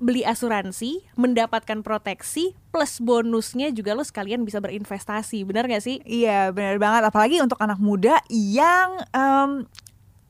beli 0.00 0.24
asuransi, 0.24 1.04
mendapatkan 1.20 1.84
proteksi, 1.84 2.56
plus 2.72 3.04
bonusnya 3.04 3.68
juga 3.76 3.92
lo 3.92 4.00
sekalian 4.00 4.40
bisa 4.40 4.56
berinvestasi, 4.56 5.44
benar 5.44 5.68
gak 5.68 5.84
sih? 5.84 6.00
Iya 6.08 6.48
benar 6.56 6.80
banget. 6.80 7.12
Apalagi 7.12 7.44
untuk 7.44 7.60
anak 7.60 7.76
muda 7.76 8.16
yang 8.32 9.04
em, 9.12 9.68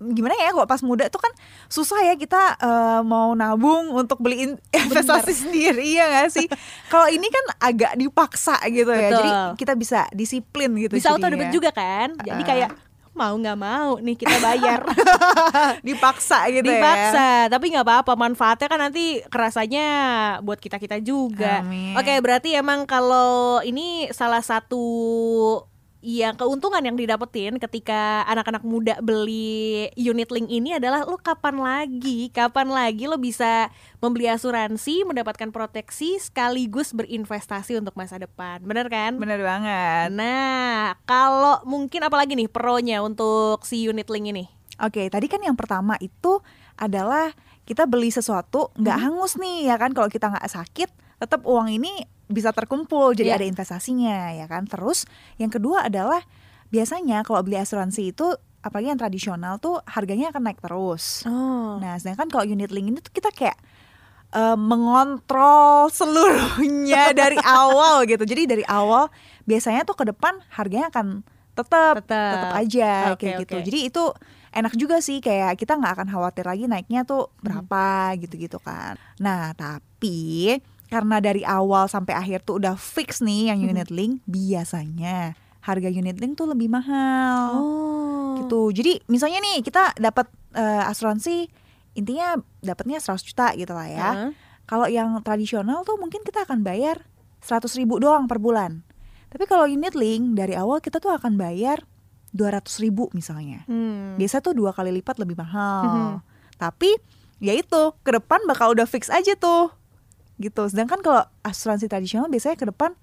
gimana 0.02 0.34
ya 0.34 0.50
kalau 0.50 0.66
pas 0.66 0.82
muda 0.82 1.06
tuh 1.06 1.22
kan 1.22 1.30
susah 1.70 2.02
ya 2.10 2.18
kita 2.18 2.58
eh, 2.58 3.00
mau 3.06 3.30
nabung 3.38 3.94
untuk 3.94 4.18
beli 4.18 4.50
in- 4.50 4.62
investasi 4.82 5.46
sendiri 5.46 5.94
ya 5.94 6.10
gak 6.10 6.34
sih? 6.34 6.50
Kalau 6.90 7.06
ini 7.06 7.30
kan 7.30 7.44
agak 7.70 7.94
dipaksa 7.94 8.58
gitu 8.66 8.90
ya. 8.90 9.14
Betul. 9.14 9.18
jadi 9.22 9.30
kita 9.54 9.72
bisa 9.78 10.10
disiplin 10.10 10.74
gitu 10.74 10.98
Bisa 10.98 11.14
auto 11.14 11.30
debit 11.30 11.54
juga 11.54 11.70
kan? 11.70 12.18
Jadi 12.18 12.42
kayak 12.42 12.87
mau 13.18 13.34
nggak 13.34 13.58
mau 13.58 13.98
nih 13.98 14.14
kita 14.14 14.38
bayar. 14.38 14.80
dipaksa 15.88 16.46
gitu 16.52 16.68
ya 16.68 16.78
dipaksa 16.78 17.28
tapi 17.50 17.74
nggak 17.74 17.86
apa-apa 17.86 18.12
manfaatnya 18.14 18.68
kan 18.70 18.80
nanti 18.80 19.20
kerasanya 19.26 19.86
buat 20.44 20.58
kita 20.60 20.78
kita 20.78 21.02
juga 21.02 21.64
Amin. 21.64 21.96
oke 21.96 22.14
berarti 22.22 22.54
emang 22.54 22.84
kalau 22.86 23.58
ini 23.64 24.10
salah 24.14 24.42
satu 24.44 24.84
yang 26.08 26.40
keuntungan 26.40 26.80
yang 26.80 26.96
didapetin 26.96 27.60
ketika 27.60 28.24
anak-anak 28.24 28.64
muda 28.64 28.96
beli 29.04 29.92
unit 29.92 30.32
link 30.32 30.48
ini 30.48 30.80
adalah 30.80 31.04
lo 31.04 31.20
kapan 31.20 31.60
lagi? 31.60 32.32
Kapan 32.32 32.72
lagi 32.72 33.04
lo 33.04 33.20
bisa 33.20 33.68
membeli 34.00 34.24
asuransi 34.32 35.04
mendapatkan 35.04 35.52
proteksi 35.52 36.16
sekaligus 36.16 36.96
berinvestasi 36.96 37.76
untuk 37.76 37.92
masa 37.92 38.16
depan? 38.16 38.64
Bener 38.64 38.88
kan? 38.88 39.20
Bener 39.20 39.36
banget. 39.44 40.08
Nah 40.16 40.96
kalau 41.04 41.60
mungkin 41.68 42.00
apalagi 42.00 42.40
nih 42.40 42.48
pronya 42.48 43.04
untuk 43.04 43.68
si 43.68 43.84
unit 43.84 44.08
link 44.08 44.32
ini? 44.32 44.48
Oke, 44.80 45.12
tadi 45.12 45.28
kan 45.28 45.44
yang 45.44 45.60
pertama 45.60 46.00
itu 46.00 46.40
adalah 46.80 47.36
kita 47.68 47.84
beli 47.84 48.08
sesuatu 48.08 48.72
nggak 48.80 48.96
Hmm. 48.96 49.04
hangus 49.12 49.36
nih 49.36 49.68
ya 49.68 49.76
kan? 49.76 49.92
Kalau 49.92 50.08
kita 50.08 50.32
nggak 50.32 50.48
sakit 50.48 50.88
tetap 51.20 51.44
uang 51.44 51.68
ini 51.68 52.00
bisa 52.28 52.52
terkumpul 52.52 53.12
jadi 53.12 53.32
Iya. 53.32 53.38
ada 53.38 53.46
investasinya 53.46 54.32
ya 54.32 54.44
kan. 54.44 54.64
Terus 54.64 55.08
yang 55.36 55.48
kedua 55.48 55.84
adalah 55.84 56.20
biasanya 56.68 57.20
kalau 57.22 57.40
beli 57.40 57.56
asuransi 57.56 58.12
itu 58.12 58.26
apalagi 58.58 58.90
yang 58.90 58.98
tradisional 58.98 59.56
tuh 59.56 59.80
harganya 59.84 60.28
akan 60.28 60.42
naik 60.44 60.60
terus. 60.60 61.24
oh 61.24 61.78
Nah, 61.78 61.96
sedangkan 61.96 62.28
kalau 62.28 62.44
unit 62.44 62.68
link 62.68 62.86
ini 62.86 62.98
tuh 62.98 63.10
kita 63.10 63.30
kayak 63.30 63.56
eh, 64.30 64.56
mengontrol 64.58 65.88
seluruhnya 65.88 67.12
dari 67.20 67.40
awal 67.40 68.04
gitu. 68.04 68.22
Jadi 68.22 68.44
dari 68.46 68.64
awal 68.64 69.08
biasanya 69.42 69.82
tuh 69.82 69.94
ke 69.94 70.04
depan 70.04 70.36
harganya 70.50 70.90
akan 70.90 71.24
tetap 71.54 72.04
Tetep. 72.04 72.32
tetap 72.36 72.52
aja 72.54 72.90
Oke, 73.10 73.24
kayak 73.24 73.36
gitu. 73.42 73.54
oke. 73.56 73.64
Jadi 73.64 73.78
itu 73.88 74.04
enak 74.48 74.74
juga 74.74 74.96
sih 74.98 75.18
kayak 75.18 75.56
kita 75.56 75.74
nggak 75.74 75.92
akan 75.96 76.08
khawatir 76.08 76.44
lagi 76.44 76.64
naiknya 76.66 77.02
tuh 77.02 77.32
berapa 77.40 77.84
gitu-gitu 78.16 78.58
kan. 78.58 78.94
Nah, 79.16 79.54
tapi 79.54 80.58
karena 80.88 81.20
dari 81.20 81.44
awal 81.44 81.86
sampai 81.86 82.16
akhir 82.16 82.48
tuh 82.48 82.60
udah 82.60 82.74
fix 82.76 83.20
nih 83.20 83.52
yang 83.52 83.60
unit 83.60 83.92
link, 83.92 84.24
biasanya 84.24 85.36
harga 85.60 85.88
unit 85.92 86.16
link 86.16 86.40
tuh 86.40 86.48
lebih 86.48 86.72
mahal 86.72 87.60
oh 87.60 87.88
gitu. 88.44 88.70
Jadi 88.70 89.02
misalnya 89.10 89.42
nih 89.42 89.60
kita 89.60 89.98
dapat 89.98 90.30
eh, 90.54 90.82
asuransi 90.88 91.50
intinya 91.98 92.38
dapatnya 92.62 93.02
100 93.02 93.18
juta 93.26 93.46
gitu 93.58 93.72
lah 93.74 93.88
ya. 93.90 94.10
Heeh. 94.14 94.30
Kalau 94.68 94.86
yang 94.86 95.16
tradisional 95.24 95.82
tuh 95.82 95.96
mungkin 95.96 96.20
kita 96.22 96.44
akan 96.44 96.60
bayar 96.62 97.02
100 97.40 97.66
ribu 97.80 97.98
doang 97.98 98.28
per 98.28 98.38
bulan. 98.38 98.84
Tapi 99.28 99.44
kalau 99.44 99.68
unit 99.68 99.92
link 99.96 100.36
dari 100.36 100.56
awal 100.56 100.80
kita 100.80 101.00
tuh 101.00 101.12
akan 101.12 101.36
bayar 101.36 101.84
200 102.32 102.84
ribu 102.84 103.08
misalnya. 103.16 103.64
Hmm. 103.64 104.16
Biasa 104.20 104.44
tuh 104.44 104.52
dua 104.52 104.76
kali 104.76 104.92
lipat 105.00 105.16
lebih 105.20 105.36
mahal. 105.36 105.84
Mhm. 105.84 106.12
Tapi 106.60 106.90
ya 107.40 107.56
itu 107.56 107.94
ke 108.04 108.10
depan 108.12 108.44
bakal 108.44 108.76
udah 108.76 108.84
fix 108.84 109.08
aja 109.08 109.32
tuh 109.38 109.72
gitu. 110.38 110.66
Sedangkan 110.70 111.02
kalau 111.02 111.22
asuransi 111.42 111.90
tradisional 111.90 112.30
biasanya 112.30 112.56
ke 112.56 112.66
depan 112.66 112.94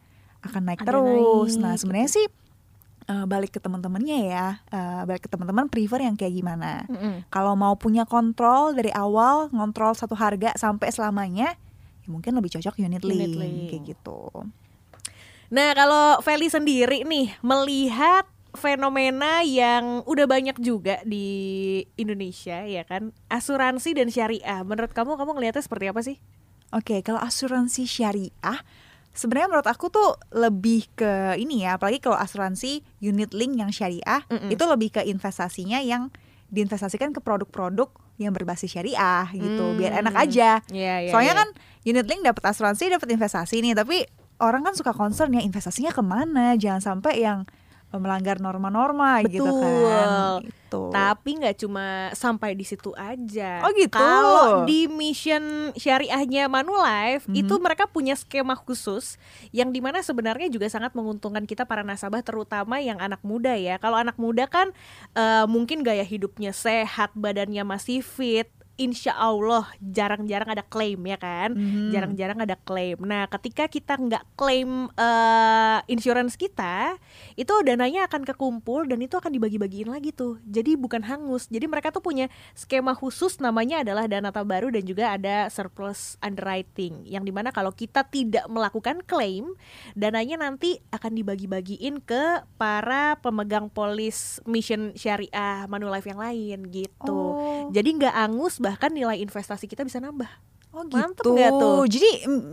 akan 0.44 0.62
naik 0.66 0.82
Ada 0.84 0.90
terus. 0.96 1.52
naik, 1.56 1.62
nah 1.62 1.74
gitu. 1.76 1.82
sebenarnya 1.86 2.10
sih 2.12 2.26
eh, 3.06 3.26
balik 3.30 3.52
ke 3.54 3.60
teman-temannya 3.62 4.18
ya, 4.26 4.48
eh, 4.74 5.02
balik 5.06 5.26
ke 5.26 5.30
teman-teman 5.30 5.70
prefer 5.70 6.02
yang 6.02 6.18
kayak 6.18 6.34
gimana. 6.34 6.90
Mm-mm. 6.90 7.28
Kalau 7.30 7.54
mau 7.54 7.78
punya 7.78 8.08
kontrol 8.08 8.74
dari 8.74 8.90
awal, 8.96 9.54
ngontrol 9.54 9.94
satu 9.94 10.18
harga 10.18 10.58
sampai 10.58 10.90
selamanya, 10.90 11.54
ya 12.02 12.10
mungkin 12.10 12.34
lebih 12.34 12.58
cocok 12.58 12.82
unit 12.82 13.06
link, 13.06 13.20
Unit 13.22 13.34
link. 13.38 13.58
kayak 13.70 13.84
gitu. 13.94 14.30
Nah, 15.54 15.78
kalau 15.78 16.18
Feli 16.26 16.50
sendiri 16.50 17.06
nih 17.06 17.38
melihat 17.46 18.26
fenomena 18.58 19.44
yang 19.46 20.02
udah 20.10 20.26
banyak 20.26 20.58
juga 20.64 21.04
di 21.06 21.84
Indonesia 22.00 22.66
ya 22.66 22.82
kan, 22.88 23.14
asuransi 23.30 23.94
dan 23.94 24.10
syariah. 24.10 24.66
Menurut 24.66 24.96
kamu 24.96 25.20
kamu 25.20 25.32
ngelihatnya 25.38 25.62
seperti 25.62 25.86
apa 25.92 26.02
sih? 26.02 26.18
Oke, 26.74 27.02
kalau 27.02 27.22
asuransi 27.22 27.86
syariah, 27.86 28.60
sebenarnya 29.14 29.48
menurut 29.48 29.70
aku 29.70 29.88
tuh 29.88 30.18
lebih 30.34 30.90
ke 30.94 31.38
ini 31.38 31.64
ya, 31.64 31.78
apalagi 31.78 32.02
kalau 32.02 32.18
asuransi 32.18 32.84
unit 33.00 33.32
link 33.32 33.56
yang 33.56 33.72
syariah, 33.72 34.26
Mm-mm. 34.28 34.50
itu 34.52 34.64
lebih 34.66 35.00
ke 35.00 35.02
investasinya 35.06 35.80
yang 35.80 36.12
diinvestasikan 36.50 37.12
ke 37.12 37.20
produk-produk 37.20 37.90
yang 38.16 38.32
berbasis 38.32 38.72
syariah 38.72 39.28
gitu, 39.36 39.76
biar 39.76 40.00
enak 40.00 40.16
Hmm. 40.16 40.24
aja. 40.24 40.52
Iya, 40.72 41.12
Soalnya 41.12 41.34
kan 41.36 41.48
unit 41.84 42.08
link 42.08 42.24
dapat 42.24 42.44
asuransi, 42.48 42.88
dapat 42.92 43.12
investasi 43.12 43.60
nih, 43.60 43.76
tapi 43.76 44.08
orang 44.40 44.64
kan 44.64 44.74
suka 44.76 44.96
concern 44.96 45.36
ya 45.36 45.44
investasinya 45.44 45.92
ke 45.92 46.00
mana, 46.00 46.56
jangan 46.56 46.80
sampai 46.80 47.20
yang 47.24 47.44
melanggar 47.98 48.38
norma-norma 48.40 49.24
gitu 49.26 49.46
kan. 49.46 50.42
Gitu. 50.44 50.82
Tapi 50.92 51.30
nggak 51.40 51.56
cuma 51.62 52.12
sampai 52.12 52.54
di 52.54 52.66
situ 52.68 52.92
aja. 52.98 53.64
Oh, 53.64 53.72
gitu. 53.72 53.96
Kalau 53.96 54.68
di 54.68 54.90
mission 54.92 55.72
syariahnya 55.74 56.52
Manulife 56.52 57.26
Mhm. 57.30 57.36
itu 57.46 57.54
mereka 57.62 57.88
punya 57.88 58.18
skema 58.18 58.58
khusus 58.58 59.16
yang 59.56 59.72
di 59.72 59.80
mana 59.80 60.04
sebenarnya 60.04 60.52
juga 60.52 60.68
sangat 60.68 60.92
menguntungkan 60.98 61.48
kita 61.48 61.64
para 61.64 61.86
nasabah 61.86 62.22
terutama 62.22 62.82
yang 62.84 63.00
anak 63.00 63.22
muda 63.24 63.56
ya. 63.56 63.80
Kalau 63.80 63.96
anak 63.96 64.18
muda 64.20 64.48
kan 64.50 64.72
eh, 65.16 65.46
mungkin 65.48 65.82
gaya 65.86 66.04
hidupnya 66.04 66.52
sehat, 66.52 67.16
badannya 67.16 67.64
masih 67.64 68.04
fit. 68.04 68.50
Insya 68.76 69.16
Allah 69.16 69.72
jarang-jarang 69.80 70.52
ada 70.52 70.64
klaim 70.64 71.00
ya 71.08 71.16
kan, 71.16 71.56
Mhm. 71.56 71.96
jarang-jarang 71.96 72.40
ada 72.44 72.60
klaim. 72.60 73.00
Nah, 73.08 73.24
ketika 73.32 73.72
kita 73.72 73.96
nggak 73.96 74.24
klaim 74.36 74.92
eh, 74.96 75.80
insurance 75.88 76.36
kita, 76.36 77.00
itu 77.40 77.54
dananya 77.64 78.08
akan 78.12 78.28
kekumpul 78.28 78.84
dan 78.84 79.00
itu 79.00 79.16
akan 79.16 79.32
dibagi-bagiin 79.32 79.88
lagi 79.88 80.12
tuh. 80.12 80.44
Jadi 80.44 80.76
bukan 80.76 81.08
hangus. 81.08 81.48
Jadi 81.48 81.72
mereka 81.72 81.96
tuh 81.96 82.04
punya 82.04 82.28
skema 82.52 82.92
khusus 82.92 83.40
namanya 83.40 83.84
adalah 83.84 84.12
dana 84.12 84.32
tabaru 84.32 84.72
dan 84.76 84.84
juga 84.84 85.16
ada 85.16 85.48
surplus 85.48 86.20
underwriting. 86.20 87.08
Yang 87.08 87.24
di 87.30 87.34
mana 87.36 87.56
kalau 87.56 87.72
kita 87.72 88.04
tidak 88.08 88.44
melakukan 88.52 89.00
klaim, 89.08 89.56
dananya 89.96 90.36
nanti 90.36 90.84
akan 90.92 91.16
dibagi-bagiin 91.16 92.04
ke 92.04 92.44
para 92.60 93.16
pemegang 93.24 93.72
polis 93.72 94.44
mission 94.44 94.92
syariah 95.00 95.64
Manulife 95.72 96.12
yang 96.12 96.20
lain 96.20 96.60
gitu. 96.72 97.16
Oh. 97.16 97.72
Jadi 97.72 98.04
nggak 98.04 98.16
angus 98.16 98.60
bahkan 98.66 98.90
nilai 98.90 99.22
investasi 99.22 99.66
kita 99.66 99.86
bisa 99.86 100.02
nambah. 100.02 100.28
Oh 100.76 100.84
Mantep 100.84 101.24
gitu. 101.24 101.32
nggak 101.32 101.52
tuh? 101.56 101.88
Jadi 101.88 102.10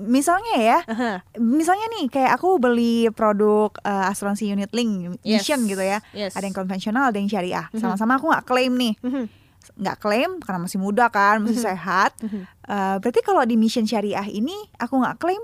misalnya 0.06 0.54
ya, 0.54 0.78
Aha. 0.86 1.26
misalnya 1.42 1.90
nih 1.98 2.06
kayak 2.06 2.38
aku 2.38 2.54
beli 2.54 3.10
produk 3.10 3.74
eh, 3.82 4.10
asuransi 4.14 4.46
unit 4.46 4.70
link 4.70 5.18
Yes. 5.26 5.42
mission 5.42 5.66
gitu 5.66 5.82
ya. 5.82 5.98
Yes. 6.14 6.38
Ada 6.38 6.46
yang 6.46 6.54
konvensional, 6.54 7.10
ada 7.10 7.18
yang 7.18 7.26
syariah. 7.26 7.66
Mhm. 7.74 7.82
Sama-sama 7.82 8.22
aku 8.22 8.30
nggak 8.30 8.46
klaim 8.46 8.74
nih. 8.78 8.94
Mhm. 9.02 9.24
nggak 9.72 9.98
klaim 10.02 10.42
karena 10.42 10.58
masih 10.58 10.78
muda 10.78 11.06
kan, 11.08 11.38
masih 11.38 11.62
sehat. 11.62 12.14
Mhm. 12.18 12.42
Eh, 12.66 12.96
berarti 12.98 13.20
kalau 13.22 13.42
di 13.42 13.54
mission 13.54 13.86
syariah 13.86 14.26
ini 14.28 14.54
aku 14.76 14.98
nggak 14.98 15.18
klaim 15.18 15.42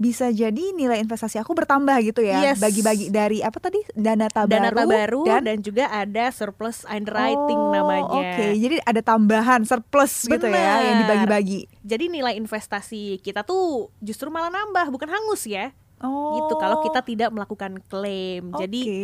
bisa 0.00 0.32
jadi 0.32 0.72
nilai 0.72 0.96
investasi 1.04 1.36
aku 1.36 1.52
bertambah 1.52 2.00
gitu 2.00 2.24
ya. 2.24 2.40
Yes. 2.40 2.56
Bagi-bagi 2.56 3.12
dari 3.12 3.44
apa 3.44 3.60
tadi 3.60 3.84
dana 3.92 4.32
tabaru, 4.32 4.48
dana 4.56 4.70
tabaru 4.72 5.22
dan, 5.28 5.40
dan 5.44 5.58
juga 5.60 5.92
ada 5.92 6.32
surplus 6.32 6.88
underwriting 6.88 7.60
Oh, 7.60 7.68
namanya. 7.68 8.08
Oke, 8.08 8.56
jadi 8.56 8.80
ada 8.80 9.04
tambahan 9.04 9.60
surplus 9.68 10.24
gitu 10.24 10.48
ya 10.48 10.80
yang 10.80 11.04
dibagi-bagi. 11.04 11.68
Jadi 11.84 12.08
nilai 12.08 12.32
investasi 12.40 13.20
kita 13.20 13.44
tuh 13.44 13.92
justru 14.00 14.32
malah 14.32 14.48
nambah, 14.48 14.88
bukan 14.88 15.12
hangus 15.12 15.44
ya. 15.44 15.76
Oh. 16.00 16.40
Gitu 16.40 16.56
kalau 16.56 16.80
kita 16.80 17.04
tidak 17.04 17.28
melakukan 17.28 17.76
klaim. 17.84 18.56
Jadi 18.56 18.80
Oke. 18.88 19.02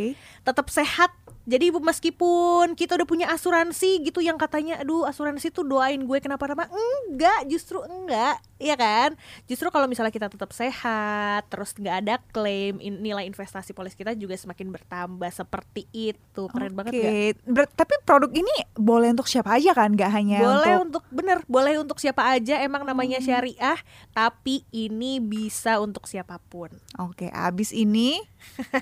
tetap 0.49 0.73
sehat 0.73 1.13
Jadi 1.47 1.71
meskipun 1.71 2.75
kita 2.75 2.99
udah 2.99 3.07
punya 3.07 3.27
asuransi 3.31 4.03
gitu 4.03 4.19
yang 4.19 4.35
katanya 4.35 4.83
aduh 4.83 5.07
asuransi 5.07 5.49
tuh 5.49 5.63
doain 5.63 6.03
gue 6.03 6.19
kenapa-napa 6.19 6.67
enggak 6.67 7.47
justru 7.47 7.79
enggak 7.81 8.43
ya 8.57 8.75
kan 8.75 9.15
justru 9.45 9.69
kalau 9.69 9.87
misalnya 9.87 10.11
kita 10.11 10.27
tetap 10.27 10.51
sehat 10.51 11.47
terus 11.47 11.71
nggak 11.71 11.97
ada 12.03 12.15
klaim 12.33 12.81
in- 12.81 12.99
nilai 12.99 13.23
investasi 13.25 13.71
polis 13.71 13.93
kita 13.93 14.17
juga 14.17 14.35
semakin 14.35 14.73
bertambah 14.73 15.29
seperti 15.29 15.87
itu 15.93 16.43
keren 16.49 16.73
banget 16.73 16.93
Oke, 16.93 17.05
ya 17.05 17.13
ber- 17.45 17.71
tapi 17.71 17.95
produk 18.03 18.33
ini 18.33 18.55
boleh 18.75 19.13
untuk 19.13 19.29
siapa 19.29 19.55
aja 19.55 19.71
kan? 19.71 19.93
Gak 19.93 20.11
hanya 20.11 20.41
boleh 20.41 20.75
untuk 20.81 21.05
untuk 21.05 21.05
bener 21.13 21.39
boleh 21.47 21.75
untuk 21.77 22.01
siapa 22.01 22.27
aja 22.27 22.59
emang 22.59 22.83
namanya 22.83 23.21
Hmm. 23.21 23.29
syariah 23.29 23.79
tapi 24.11 24.65
ini 24.73 25.21
bisa 25.21 25.79
untuk 25.79 26.09
siapa 26.09 26.41
pun 26.43 26.73
Oke, 26.97 27.29
abis 27.29 27.71
ini 27.71 28.19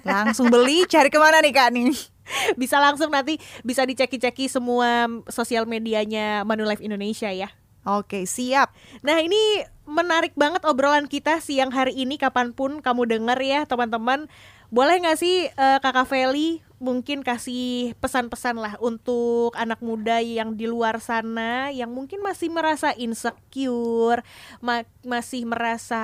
langsung 0.02 0.48
beli 0.48 0.86
cari 0.86 1.10
ke 1.10 1.18
mana 1.18 1.42
nih 1.42 1.50
kak 1.50 1.70
nih? 1.74 2.13
bisa 2.60 2.80
langsung 2.80 3.12
nanti 3.12 3.38
bisa 3.62 3.84
diceki-ceki 3.84 4.48
semua 4.48 5.08
sosial 5.28 5.68
medianya 5.68 6.42
Manulife 6.42 6.84
Indonesia 6.84 7.30
ya. 7.30 7.52
Oke, 7.84 8.24
siap. 8.24 8.72
Nah 9.04 9.20
ini 9.20 9.60
menarik 9.84 10.32
banget 10.40 10.64
obrolan 10.64 11.04
kita 11.04 11.36
siang 11.44 11.68
hari 11.68 11.92
ini. 11.92 12.16
Kapan 12.16 12.56
pun 12.56 12.80
kamu 12.80 13.04
denger 13.04 13.38
ya 13.44 13.60
teman-teman. 13.68 14.24
Boleh 14.72 14.98
gak 15.04 15.20
sih 15.20 15.46
eh, 15.52 15.78
kakak 15.84 16.08
Feli 16.08 16.64
mungkin 16.82 17.22
kasih 17.22 17.94
pesan-pesan 18.02 18.58
lah 18.58 18.74
untuk 18.82 19.54
anak 19.54 19.78
muda 19.78 20.18
yang 20.18 20.58
di 20.58 20.66
luar 20.66 20.98
sana 20.98 21.70
Yang 21.70 21.90
mungkin 21.94 22.20
masih 22.20 22.50
merasa 22.50 22.90
insecure 22.98 24.26
ma- 24.58 24.88
Masih 25.06 25.46
merasa 25.46 26.02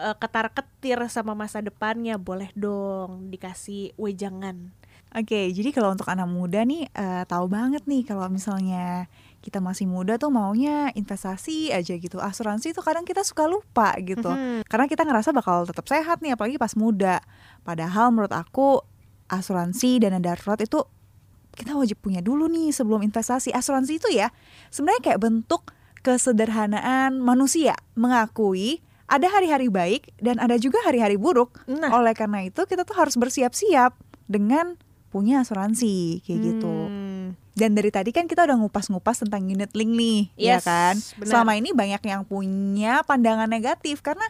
eh, 0.00 0.16
ketar-ketir 0.16 0.96
sama 1.12 1.36
masa 1.36 1.60
depannya? 1.60 2.16
Boleh 2.16 2.48
dong 2.56 3.28
dikasih 3.28 3.92
wejangan 4.00 4.72
Oke, 5.14 5.54
jadi 5.54 5.70
kalau 5.70 5.94
untuk 5.94 6.10
anak 6.10 6.26
muda 6.26 6.66
nih 6.66 6.90
eh, 6.90 7.22
tahu 7.30 7.46
banget 7.46 7.86
nih 7.86 8.02
kalau 8.04 8.26
misalnya 8.26 9.06
kita 9.40 9.62
masih 9.62 9.86
muda 9.86 10.18
tuh 10.18 10.34
maunya 10.34 10.90
investasi 10.98 11.70
aja 11.70 11.94
gitu. 11.94 12.18
Asuransi 12.18 12.74
tuh 12.74 12.82
kadang 12.82 13.06
kita 13.06 13.22
suka 13.22 13.46
lupa 13.46 13.94
gitu. 14.02 14.26
Mhm. 14.26 14.66
Karena 14.66 14.90
kita 14.90 15.06
ngerasa 15.06 15.30
bakal 15.30 15.62
tetap 15.62 15.86
sehat 15.86 16.18
nih 16.18 16.34
apalagi 16.34 16.58
pas 16.58 16.74
muda. 16.74 17.22
Padahal 17.62 18.10
menurut 18.10 18.34
aku 18.34 18.82
asuransi 19.30 20.02
dana 20.02 20.18
darurat 20.18 20.58
itu 20.58 20.82
kita 21.54 21.72
wajib 21.78 22.02
punya 22.02 22.20
dulu 22.20 22.50
nih 22.50 22.74
sebelum 22.74 23.06
investasi. 23.06 23.54
Asuransi 23.54 24.02
itu 24.02 24.10
ya 24.10 24.34
sebenarnya 24.74 25.14
kayak 25.14 25.20
bentuk 25.22 25.70
kesederhanaan 26.02 27.22
manusia 27.22 27.78
mengakui 27.94 28.82
ada 29.06 29.30
hari-hari 29.30 29.70
baik 29.70 30.10
dan 30.18 30.42
ada 30.42 30.58
juga 30.58 30.82
hari-hari 30.82 31.14
buruk. 31.14 31.54
Nah 31.70 31.94
Oleh 31.94 32.12
karena 32.18 32.42
itu 32.42 32.66
kita 32.66 32.82
tuh 32.82 32.98
harus 32.98 33.14
bersiap-siap 33.14 33.94
dengan 34.26 34.74
punya 35.16 35.40
asuransi 35.40 36.20
kayak 36.20 36.40
gitu. 36.44 36.68
Hmm. 36.68 37.32
Dan 37.56 37.72
dari 37.72 37.88
tadi 37.88 38.12
kan 38.12 38.28
kita 38.28 38.44
udah 38.44 38.60
ngupas-ngupas 38.60 39.24
tentang 39.24 39.48
unit 39.48 39.72
link 39.72 39.88
nih, 39.96 40.28
ya 40.36 40.60
Yes, 40.60 40.68
kan? 40.68 40.92
benar. 41.16 41.24
Selama 41.32 41.52
ini 41.56 41.72
banyak 41.72 42.04
yang 42.04 42.28
punya 42.28 43.00
pandangan 43.08 43.48
negatif 43.48 44.04
karena 44.04 44.28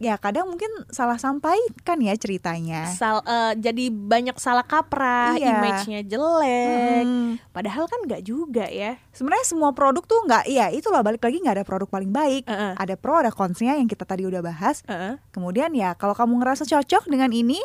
ya 0.00 0.18
kadang 0.18 0.50
mungkin 0.50 0.66
salah 0.90 1.14
sampaikan 1.14 2.00
ya 2.02 2.16
ceritanya. 2.18 2.88
Sal, 2.90 3.22
eh, 3.22 3.54
jadi 3.54 3.86
banyak 3.86 4.34
salah 4.34 4.66
kaprah, 4.66 5.38
Iya. 5.38 5.52
image-nya 5.52 6.00
jelek. 6.02 7.04
Hmm. 7.06 7.30
Padahal 7.52 7.84
kan 7.86 8.00
nggak 8.08 8.24
juga 8.24 8.66
ya. 8.66 8.98
Sebenarnya 9.12 9.46
semua 9.46 9.70
produk 9.76 10.02
tuh 10.02 10.24
nggak, 10.26 10.48
ya 10.50 10.72
itulah 10.72 11.04
balik 11.04 11.22
lagi 11.22 11.38
nggak 11.38 11.60
ada 11.60 11.66
produk 11.68 11.86
paling 11.86 12.10
baik. 12.10 12.48
Heeh. 12.48 12.72
Ada 12.74 12.96
pro, 12.98 13.20
ada 13.20 13.30
consnya 13.30 13.78
yang 13.78 13.86
kita 13.86 14.02
tadi 14.02 14.26
udah 14.26 14.40
bahas. 14.42 14.82
Heeh. 14.90 15.20
Kemudian 15.30 15.70
ya 15.76 15.94
kalau 15.94 16.16
kamu 16.16 16.40
ngerasa 16.40 16.64
cocok 16.66 17.06
dengan 17.06 17.30
ini, 17.30 17.62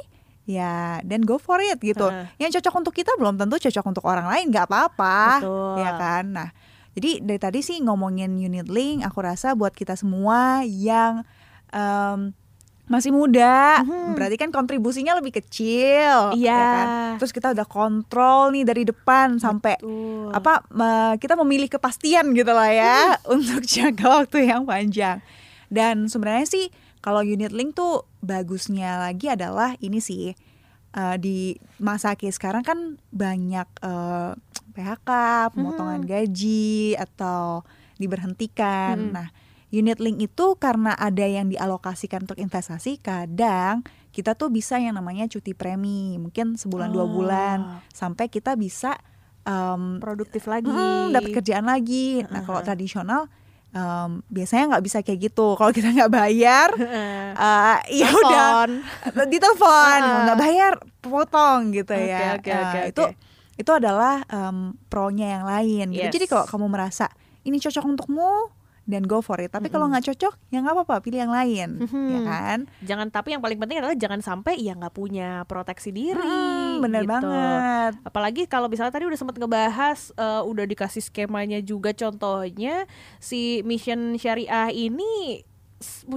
ya 0.47 1.03
dan 1.03 1.27
go 1.27 1.35
for 1.35 1.59
it 1.59 1.77
gitu. 1.77 2.07
Heeh. 2.07 2.25
Yang 2.39 2.63
cocok 2.63 2.73
untuk 2.81 2.93
kita 2.95 3.11
belum 3.19 3.35
tentu 3.35 3.59
cocok 3.59 3.85
untuk 3.85 4.03
orang 4.07 4.25
lain, 4.25 4.47
nggak 4.47 4.65
apa-apa, 4.65 5.43
Betul. 5.43 5.75
ya 5.83 5.91
kan. 5.93 6.23
Nah, 6.31 6.49
jadi 6.95 7.19
dari 7.19 7.37
tadi 7.37 7.59
sih 7.59 7.83
ngomongin 7.83 8.39
unit 8.39 8.65
link, 8.65 9.03
aku 9.03 9.19
rasa 9.21 9.53
buat 9.53 9.75
kita 9.75 9.93
semua 9.93 10.63
yang 10.63 11.27
em, 11.69 12.31
masih 12.87 13.11
muda, 13.11 13.83
Mhm. 13.83 14.15
berarti 14.15 14.39
kan 14.39 14.47
kontribusinya 14.47 15.19
lebih 15.19 15.35
kecil, 15.35 16.31
Iya. 16.31 16.55
ya 16.55 16.63
kan. 16.71 16.87
Terus 17.19 17.35
kita 17.35 17.51
udah 17.51 17.67
kontrol 17.67 18.55
nih 18.55 18.63
dari 18.63 18.87
depan 18.87 19.35
sampai 19.37 19.75
Betul. 19.75 20.31
apa 20.31 20.63
kita 21.19 21.35
memilih 21.35 21.67
kepastian 21.67 22.31
gitu 22.31 22.47
lah 22.55 22.71
ya 22.71 23.19
untuk 23.35 23.59
jangka 23.59 24.07
waktu 24.23 24.47
yang 24.47 24.63
panjang. 24.63 25.19
Dan 25.67 26.07
sebenarnya 26.07 26.47
sih 26.47 26.71
kalau 27.07 27.23
unit 27.23 27.55
link 27.55 27.71
tuh 27.71 28.03
bagusnya 28.19 28.99
lagi 28.99 29.31
adalah 29.31 29.79
ini 29.79 30.03
sih 30.03 30.35
eh, 30.91 31.15
di 31.15 31.55
masa 31.79 32.19
kayak 32.19 32.35
sekarang 32.35 32.63
kan 32.67 32.79
banyak 33.15 33.63
eh, 33.79 34.35
PHK, 34.75 35.09
pemotongan 35.55 36.03
gaji 36.03 36.99
atau 36.99 37.63
diberhentikan. 37.95 38.99
Mhm. 38.99 39.11
Nah, 39.15 39.27
unit 39.71 40.03
link 40.03 40.19
itu 40.19 40.59
karena 40.59 40.91
ada 40.93 41.23
yang 41.23 41.47
dialokasikan 41.47 42.27
untuk 42.27 42.37
investasi, 42.37 42.99
kadang 42.99 43.87
kita 44.11 44.35
tuh 44.35 44.51
bisa 44.51 44.75
yang 44.75 44.99
namanya 44.99 45.31
cuti 45.31 45.55
premi, 45.55 46.19
mungkin 46.19 46.59
sebulan 46.59 46.91
dua 46.91 47.07
Oh. 47.07 47.11
bulan 47.15 47.57
sampai 47.89 48.27
kita 48.27 48.59
bisa 48.59 48.99
em, 49.47 50.03
produktif 50.03 50.43
lagi. 50.43 50.67
Mm, 50.67 51.15
dapat 51.15 51.31
kerjaan 51.39 51.71
lagi. 51.71 52.19
Nah 52.27 52.43
kalau 52.43 52.59
tradisional 52.59 53.31
em, 53.69 54.09
biasanya 54.27 54.63
nggak 54.69 54.83
bisa 54.83 54.97
kayak 54.99 55.19
gitu. 55.25 55.53
Kalau 55.53 55.71
kita 55.71 55.89
nggak 55.89 56.09
bayar, 56.09 56.69
eh, 57.39 57.77
ya 57.95 58.07
udah 58.07 58.65
Telepon. 58.65 58.69
ditelepon, 59.31 59.99
nggak 60.23 60.37
bayar 60.37 60.73
potong 60.99 61.71
gitu 61.71 61.91
Oke, 61.91 62.05
ya. 62.05 62.35
oke, 62.35 62.47
Eh, 62.47 62.57
oke, 62.57 62.79
itu 62.87 63.03
oke. 63.03 63.15
itu 63.57 63.71
adalah 63.71 64.21
em, 64.27 64.57
pro-nya 64.85 65.27
yang 65.33 65.45
lain. 65.45 65.85
gitu. 65.89 66.03
Yes. 66.03 66.13
Jadi 66.13 66.25
kalau 66.27 66.45
kamu 66.45 66.67
merasa 66.67 67.07
ini 67.41 67.57
cocok 67.57 67.83
untukmu 67.85 68.51
dan 68.83 69.03
go 69.03 69.19
for 69.19 69.35
it. 69.37 69.49
Tapi 69.49 69.67
kalau 69.67 69.83
Mm-mm. 69.83 69.93
nggak 69.93 70.07
cocok, 70.07 70.33
ya 70.47 70.57
nggak 70.57 70.71
apa-apa, 70.73 70.95
pilih 71.01 71.19
yang 71.19 71.33
lain, 71.33 71.69
Mhm. 71.81 72.07
ya 72.07 72.19
kan? 72.23 72.59
Jangan 72.81 73.07
tapi 73.09 73.31
yang 73.31 73.41
paling 73.41 73.57
penting 73.57 73.77
adalah 73.77 73.93
jangan 73.93 74.19
sampai 74.21 74.55
ya 74.57 74.73
nggak 74.73 74.91
punya 74.91 75.43
proteksi 75.43 75.91
diri. 75.91 76.15
Mm, 76.17 76.56
bener 76.81 77.03
gitu. 77.03 77.11
banget. 77.13 77.91
Apalagi 78.03 78.41
kalau 78.45 78.67
misalnya 78.67 78.93
tadi 78.93 79.05
udah 79.05 79.19
sempat 79.19 79.35
ngebahas 79.35 79.99
eh, 80.13 80.41
udah 80.45 80.65
dikasih 80.65 81.03
skemanya 81.03 81.59
juga 81.61 81.91
contohnya 81.91 82.85
si 83.17 83.61
mission 83.63 84.15
syariah 84.15 84.69
ini 84.69 85.41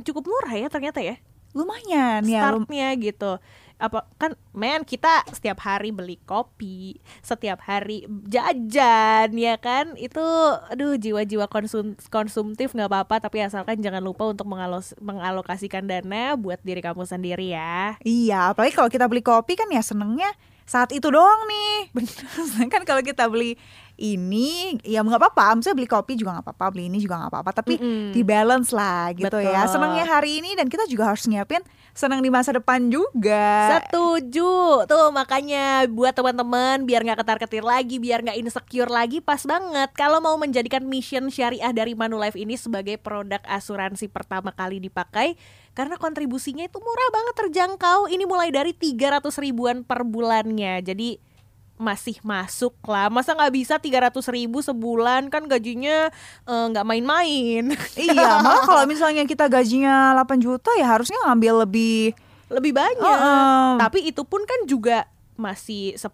cukup 0.04 0.24
murah 0.24 0.56
ya 0.56 0.68
ternyata 0.72 1.04
ya 1.04 1.20
Lumayan 1.52 2.22
ya. 2.24 2.46
lum- 2.54 2.64
startnya 2.64 2.88
gitu 2.96 3.36
apa 3.80 4.04
kan 4.20 4.36
men 4.52 4.84
kita 4.84 5.24
setiap 5.32 5.64
hari 5.64 5.88
beli 5.88 6.20
kopi 6.28 7.00
setiap 7.24 7.64
hari 7.64 8.04
jajan 8.28 9.32
ya 9.32 9.56
kan 9.56 9.96
itu 9.96 10.20
aduh 10.68 11.00
jiwa-jiwa 11.00 11.48
konsum 11.48 11.96
konsumtif 12.12 12.76
nggak 12.76 12.92
apa-apa 12.92 13.24
tapi 13.24 13.40
asalkan 13.40 13.80
jangan 13.80 14.04
lupa 14.04 14.28
untuk 14.28 14.44
mengalos 14.52 14.92
mengalokasikan 15.00 15.88
dana 15.88 16.36
buat 16.36 16.60
diri 16.60 16.84
kamu 16.84 17.08
sendiri 17.08 17.56
ya 17.56 17.96
Iya, 18.04 18.52
apalagi 18.52 18.76
kalau 18.76 18.92
kita 18.92 19.08
beli 19.08 19.24
kopi 19.24 19.56
kan 19.56 19.72
ya 19.72 19.80
senengnya 19.80 20.28
saat 20.70 20.94
itu 20.94 21.10
doang 21.10 21.50
nih. 21.50 21.74
Bener. 21.98 22.70
kan 22.70 22.86
kalau 22.86 23.02
kita 23.02 23.26
beli 23.26 23.58
ini 23.98 24.78
ya 24.86 25.02
nggak 25.02 25.18
apa-apa, 25.18 25.58
maksudnya 25.58 25.76
beli 25.76 25.90
kopi 25.90 26.14
juga 26.14 26.38
nggak 26.38 26.46
apa-apa, 26.46 26.66
beli 26.70 26.86
ini 26.86 27.02
juga 27.02 27.20
nggak 27.20 27.30
apa-apa, 27.34 27.50
tapi 27.52 27.74
Mm-mm. 27.76 28.14
di 28.14 28.22
balance 28.22 28.70
lah 28.70 29.10
gitu 29.12 29.36
ya. 29.42 29.66
Betul. 29.66 29.72
Senengnya 29.76 30.06
hari 30.06 30.40
ini 30.40 30.54
dan 30.54 30.70
kita 30.70 30.86
juga 30.86 31.12
harus 31.12 31.26
nyiapin 31.28 31.60
senang 31.92 32.22
di 32.22 32.30
masa 32.32 32.54
depan 32.54 32.86
juga. 32.88 33.82
Setuju 33.82 34.86
Tuh 34.86 35.10
makanya 35.10 35.84
buat 35.90 36.14
teman-teman 36.14 36.86
Biar 36.86 37.02
nggak 37.02 37.26
ketar-ketir 37.26 37.64
lagi 37.66 37.98
Biar 37.98 38.22
nggak 38.22 38.38
insecure 38.38 38.88
lagi 38.90 39.18
Pas 39.18 39.42
banget 39.42 39.90
Kalau 39.98 40.22
mau 40.22 40.38
menjadikan 40.38 40.86
mission 40.86 41.28
syariah 41.28 41.72
dari 41.74 41.98
Manulife 41.98 42.38
ini 42.38 42.54
Sebagai 42.54 42.96
produk 43.02 43.42
asuransi 43.46 44.06
pertama 44.08 44.54
kali 44.54 44.78
dipakai 44.78 45.34
Karena 45.80 45.96
kontribusinya 45.96 46.60
itu 46.68 46.76
murah 46.76 47.08
banget 47.08 47.34
terjangkau. 47.40 48.12
Ini 48.12 48.28
mulai 48.28 48.52
dari 48.52 48.76
300 48.76 49.32
ribuan 49.40 49.80
per 49.80 50.04
bulannya. 50.04 50.84
Jadi 50.84 51.16
masih 51.80 52.20
masuk 52.20 52.76
lah. 52.84 53.08
Masa 53.08 53.32
nggak 53.32 53.52
bisa 53.56 53.80
300 53.80 54.12
ribu 54.28 54.60
sebulan? 54.60 55.32
Kan 55.32 55.48
gajinya 55.48 56.12
eh, 56.44 56.66
nggak 56.68 56.84
main-main. 56.84 57.72
Iya, 57.96 58.44
malah 58.44 58.68
kalau 58.68 58.84
misalnya 58.84 59.24
kita 59.24 59.48
gajinya 59.48 60.12
8 60.20 60.36
juta 60.36 60.68
ya 60.76 60.84
harusnya 60.84 61.16
ngambil 61.24 61.64
lebih 61.64 62.12
lebih 62.52 62.76
banyak. 62.76 63.00
Heeh. 63.24 63.68
Tapi 63.80 63.98
itu 64.12 64.20
pun 64.28 64.44
kan 64.44 64.68
juga 64.68 65.08
masih 65.40 65.96
10% 65.96 66.04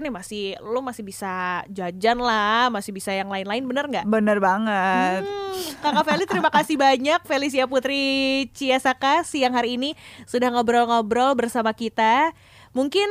ya 0.00 0.12
masih 0.12 0.56
lo 0.64 0.80
masih 0.80 1.04
bisa 1.04 1.62
jajan 1.68 2.16
lah, 2.16 2.72
masih 2.72 2.96
bisa 2.96 3.12
yang 3.12 3.28
lain-lain 3.28 3.62
bener 3.68 3.84
nggak? 3.86 4.04
bener 4.08 4.40
banget. 4.40 5.22
Hmm, 5.28 5.84
Kakak 5.84 6.04
Feli 6.08 6.24
terima 6.24 6.48
kasih 6.48 6.80
banyak 6.80 7.20
Felicia 7.28 7.68
Putri 7.68 8.48
Ciasaka 8.56 9.22
siang 9.28 9.52
hari 9.52 9.76
ini 9.76 9.92
sudah 10.24 10.48
ngobrol-ngobrol 10.48 11.36
bersama 11.36 11.76
kita 11.76 12.32
Mungkin 12.70 13.10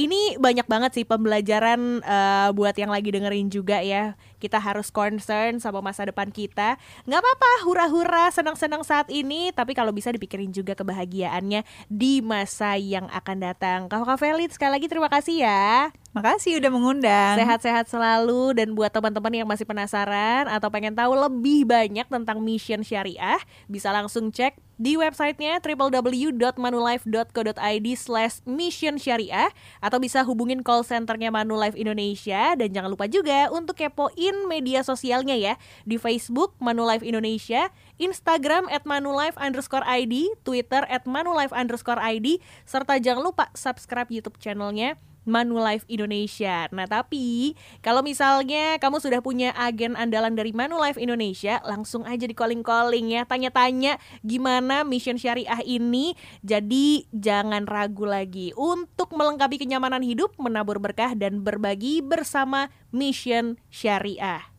ini 0.00 0.40
banyak 0.40 0.64
banget 0.64 0.96
sih 0.96 1.04
pembelajaran 1.04 2.00
uh, 2.00 2.48
buat 2.56 2.72
yang 2.72 2.88
lagi 2.88 3.12
dengerin 3.12 3.52
juga 3.52 3.84
ya. 3.84 4.16
Kita 4.44 4.60
harus 4.60 4.92
concern 4.92 5.56
sama 5.56 5.80
masa 5.80 6.04
depan 6.04 6.28
kita. 6.28 6.76
Nggak 7.08 7.20
apa-apa, 7.24 7.50
hura-hura, 7.64 8.28
senang-senang 8.28 8.84
saat 8.84 9.08
ini. 9.08 9.48
Tapi 9.56 9.72
kalau 9.72 9.88
bisa 9.88 10.12
dipikirin 10.12 10.52
juga 10.52 10.76
kebahagiaannya 10.76 11.64
di 11.88 12.20
masa 12.20 12.76
yang 12.76 13.08
akan 13.08 13.36
datang. 13.40 13.80
Kak 13.88 14.04
Felit, 14.20 14.52
sekali 14.52 14.76
lagi 14.76 14.84
terima 14.84 15.08
kasih 15.08 15.48
ya. 15.48 15.88
Makasih 16.12 16.60
udah 16.62 16.70
mengundang. 16.70 17.34
Sehat-sehat 17.40 17.90
selalu 17.90 18.54
dan 18.54 18.76
buat 18.76 18.92
teman-teman 18.92 19.34
yang 19.34 19.48
masih 19.50 19.66
penasaran 19.66 20.46
atau 20.46 20.70
pengen 20.70 20.94
tahu 20.94 21.16
lebih 21.16 21.66
banyak 21.66 22.06
tentang 22.06 22.38
mission 22.38 22.86
syariah, 22.86 23.40
bisa 23.66 23.90
langsung 23.90 24.30
cek 24.30 24.54
di 24.74 24.98
websitenya 24.98 25.62
www.manulife.co.id 25.62 27.86
slash 27.94 28.42
mission 28.42 28.98
syariah 28.98 29.54
atau 29.78 30.02
bisa 30.02 30.26
hubungin 30.26 30.66
call 30.66 30.82
centernya 30.82 31.30
Manulife 31.30 31.78
Indonesia 31.78 32.58
dan 32.58 32.74
jangan 32.74 32.90
lupa 32.90 33.06
juga 33.06 33.54
untuk 33.54 33.78
kepoin 33.78 34.33
media 34.50 34.82
sosialnya 34.82 35.38
ya. 35.38 35.54
Di 35.86 35.96
Facebook 35.96 36.58
Manulife 36.58 37.06
Indonesia, 37.06 37.70
Instagram 37.96 38.66
at 38.68 38.82
Manulife 38.82 39.38
underscore 39.38 39.86
ID, 39.86 40.34
Twitter 40.42 40.82
at 40.90 41.06
Manulife 41.06 41.54
underscore 41.54 42.02
ID, 42.02 42.42
serta 42.66 42.98
jangan 42.98 43.30
lupa 43.30 43.48
subscribe 43.54 44.10
YouTube 44.10 44.36
channelnya 44.42 44.98
Manulife 45.26 45.84
Indonesia. 45.90 46.70
Nah, 46.70 46.86
tapi 46.86 47.58
kalau 47.82 48.00
misalnya 48.00 48.78
kamu 48.78 49.02
sudah 49.02 49.20
punya 49.20 49.50
agen 49.58 49.98
andalan 49.98 50.32
dari 50.38 50.54
Manulife 50.56 50.96
Indonesia, 50.96 51.58
langsung 51.66 52.06
aja 52.06 52.24
di 52.24 52.32
calling-calling 52.32 53.12
ya, 53.12 53.26
tanya-tanya 53.26 53.98
gimana 54.22 54.86
mission 54.86 55.18
syariah 55.18 55.60
ini. 55.66 56.14
Jadi 56.46 57.10
jangan 57.10 57.66
ragu 57.66 58.06
lagi 58.06 58.54
untuk 58.54 59.10
melengkapi 59.12 59.58
kenyamanan 59.58 60.06
hidup, 60.06 60.32
menabur 60.38 60.78
berkah 60.78 61.12
dan 61.18 61.42
berbagi 61.42 62.00
bersama 62.00 62.70
mission 62.94 63.58
syariah. 63.68 64.53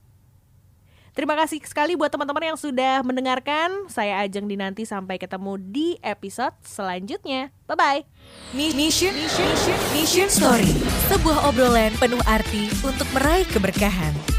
Terima 1.15 1.31
kasih 1.39 1.63
sekali 1.63 1.95
buat 1.95 2.11
teman-teman 2.11 2.51
yang 2.51 2.59
sudah 2.59 2.99
mendengarkan. 2.99 3.87
Saya 3.87 4.19
Ajeng 4.19 4.51
Dinanti 4.51 4.83
sampai 4.83 5.15
ketemu 5.15 5.55
di 5.55 5.95
episode 6.03 6.51
selanjutnya. 6.67 7.55
Bye 7.71 7.79
bye. 7.79 8.01
Mission, 8.51 9.15
mission, 9.15 9.47
mission, 9.95 10.27
story. 10.27 10.75
Sebuah 11.07 11.47
obrolan 11.47 11.95
penuh 12.03 12.19
arti 12.27 12.67
untuk 12.83 13.07
meraih 13.15 13.47
keberkahan. 13.47 14.34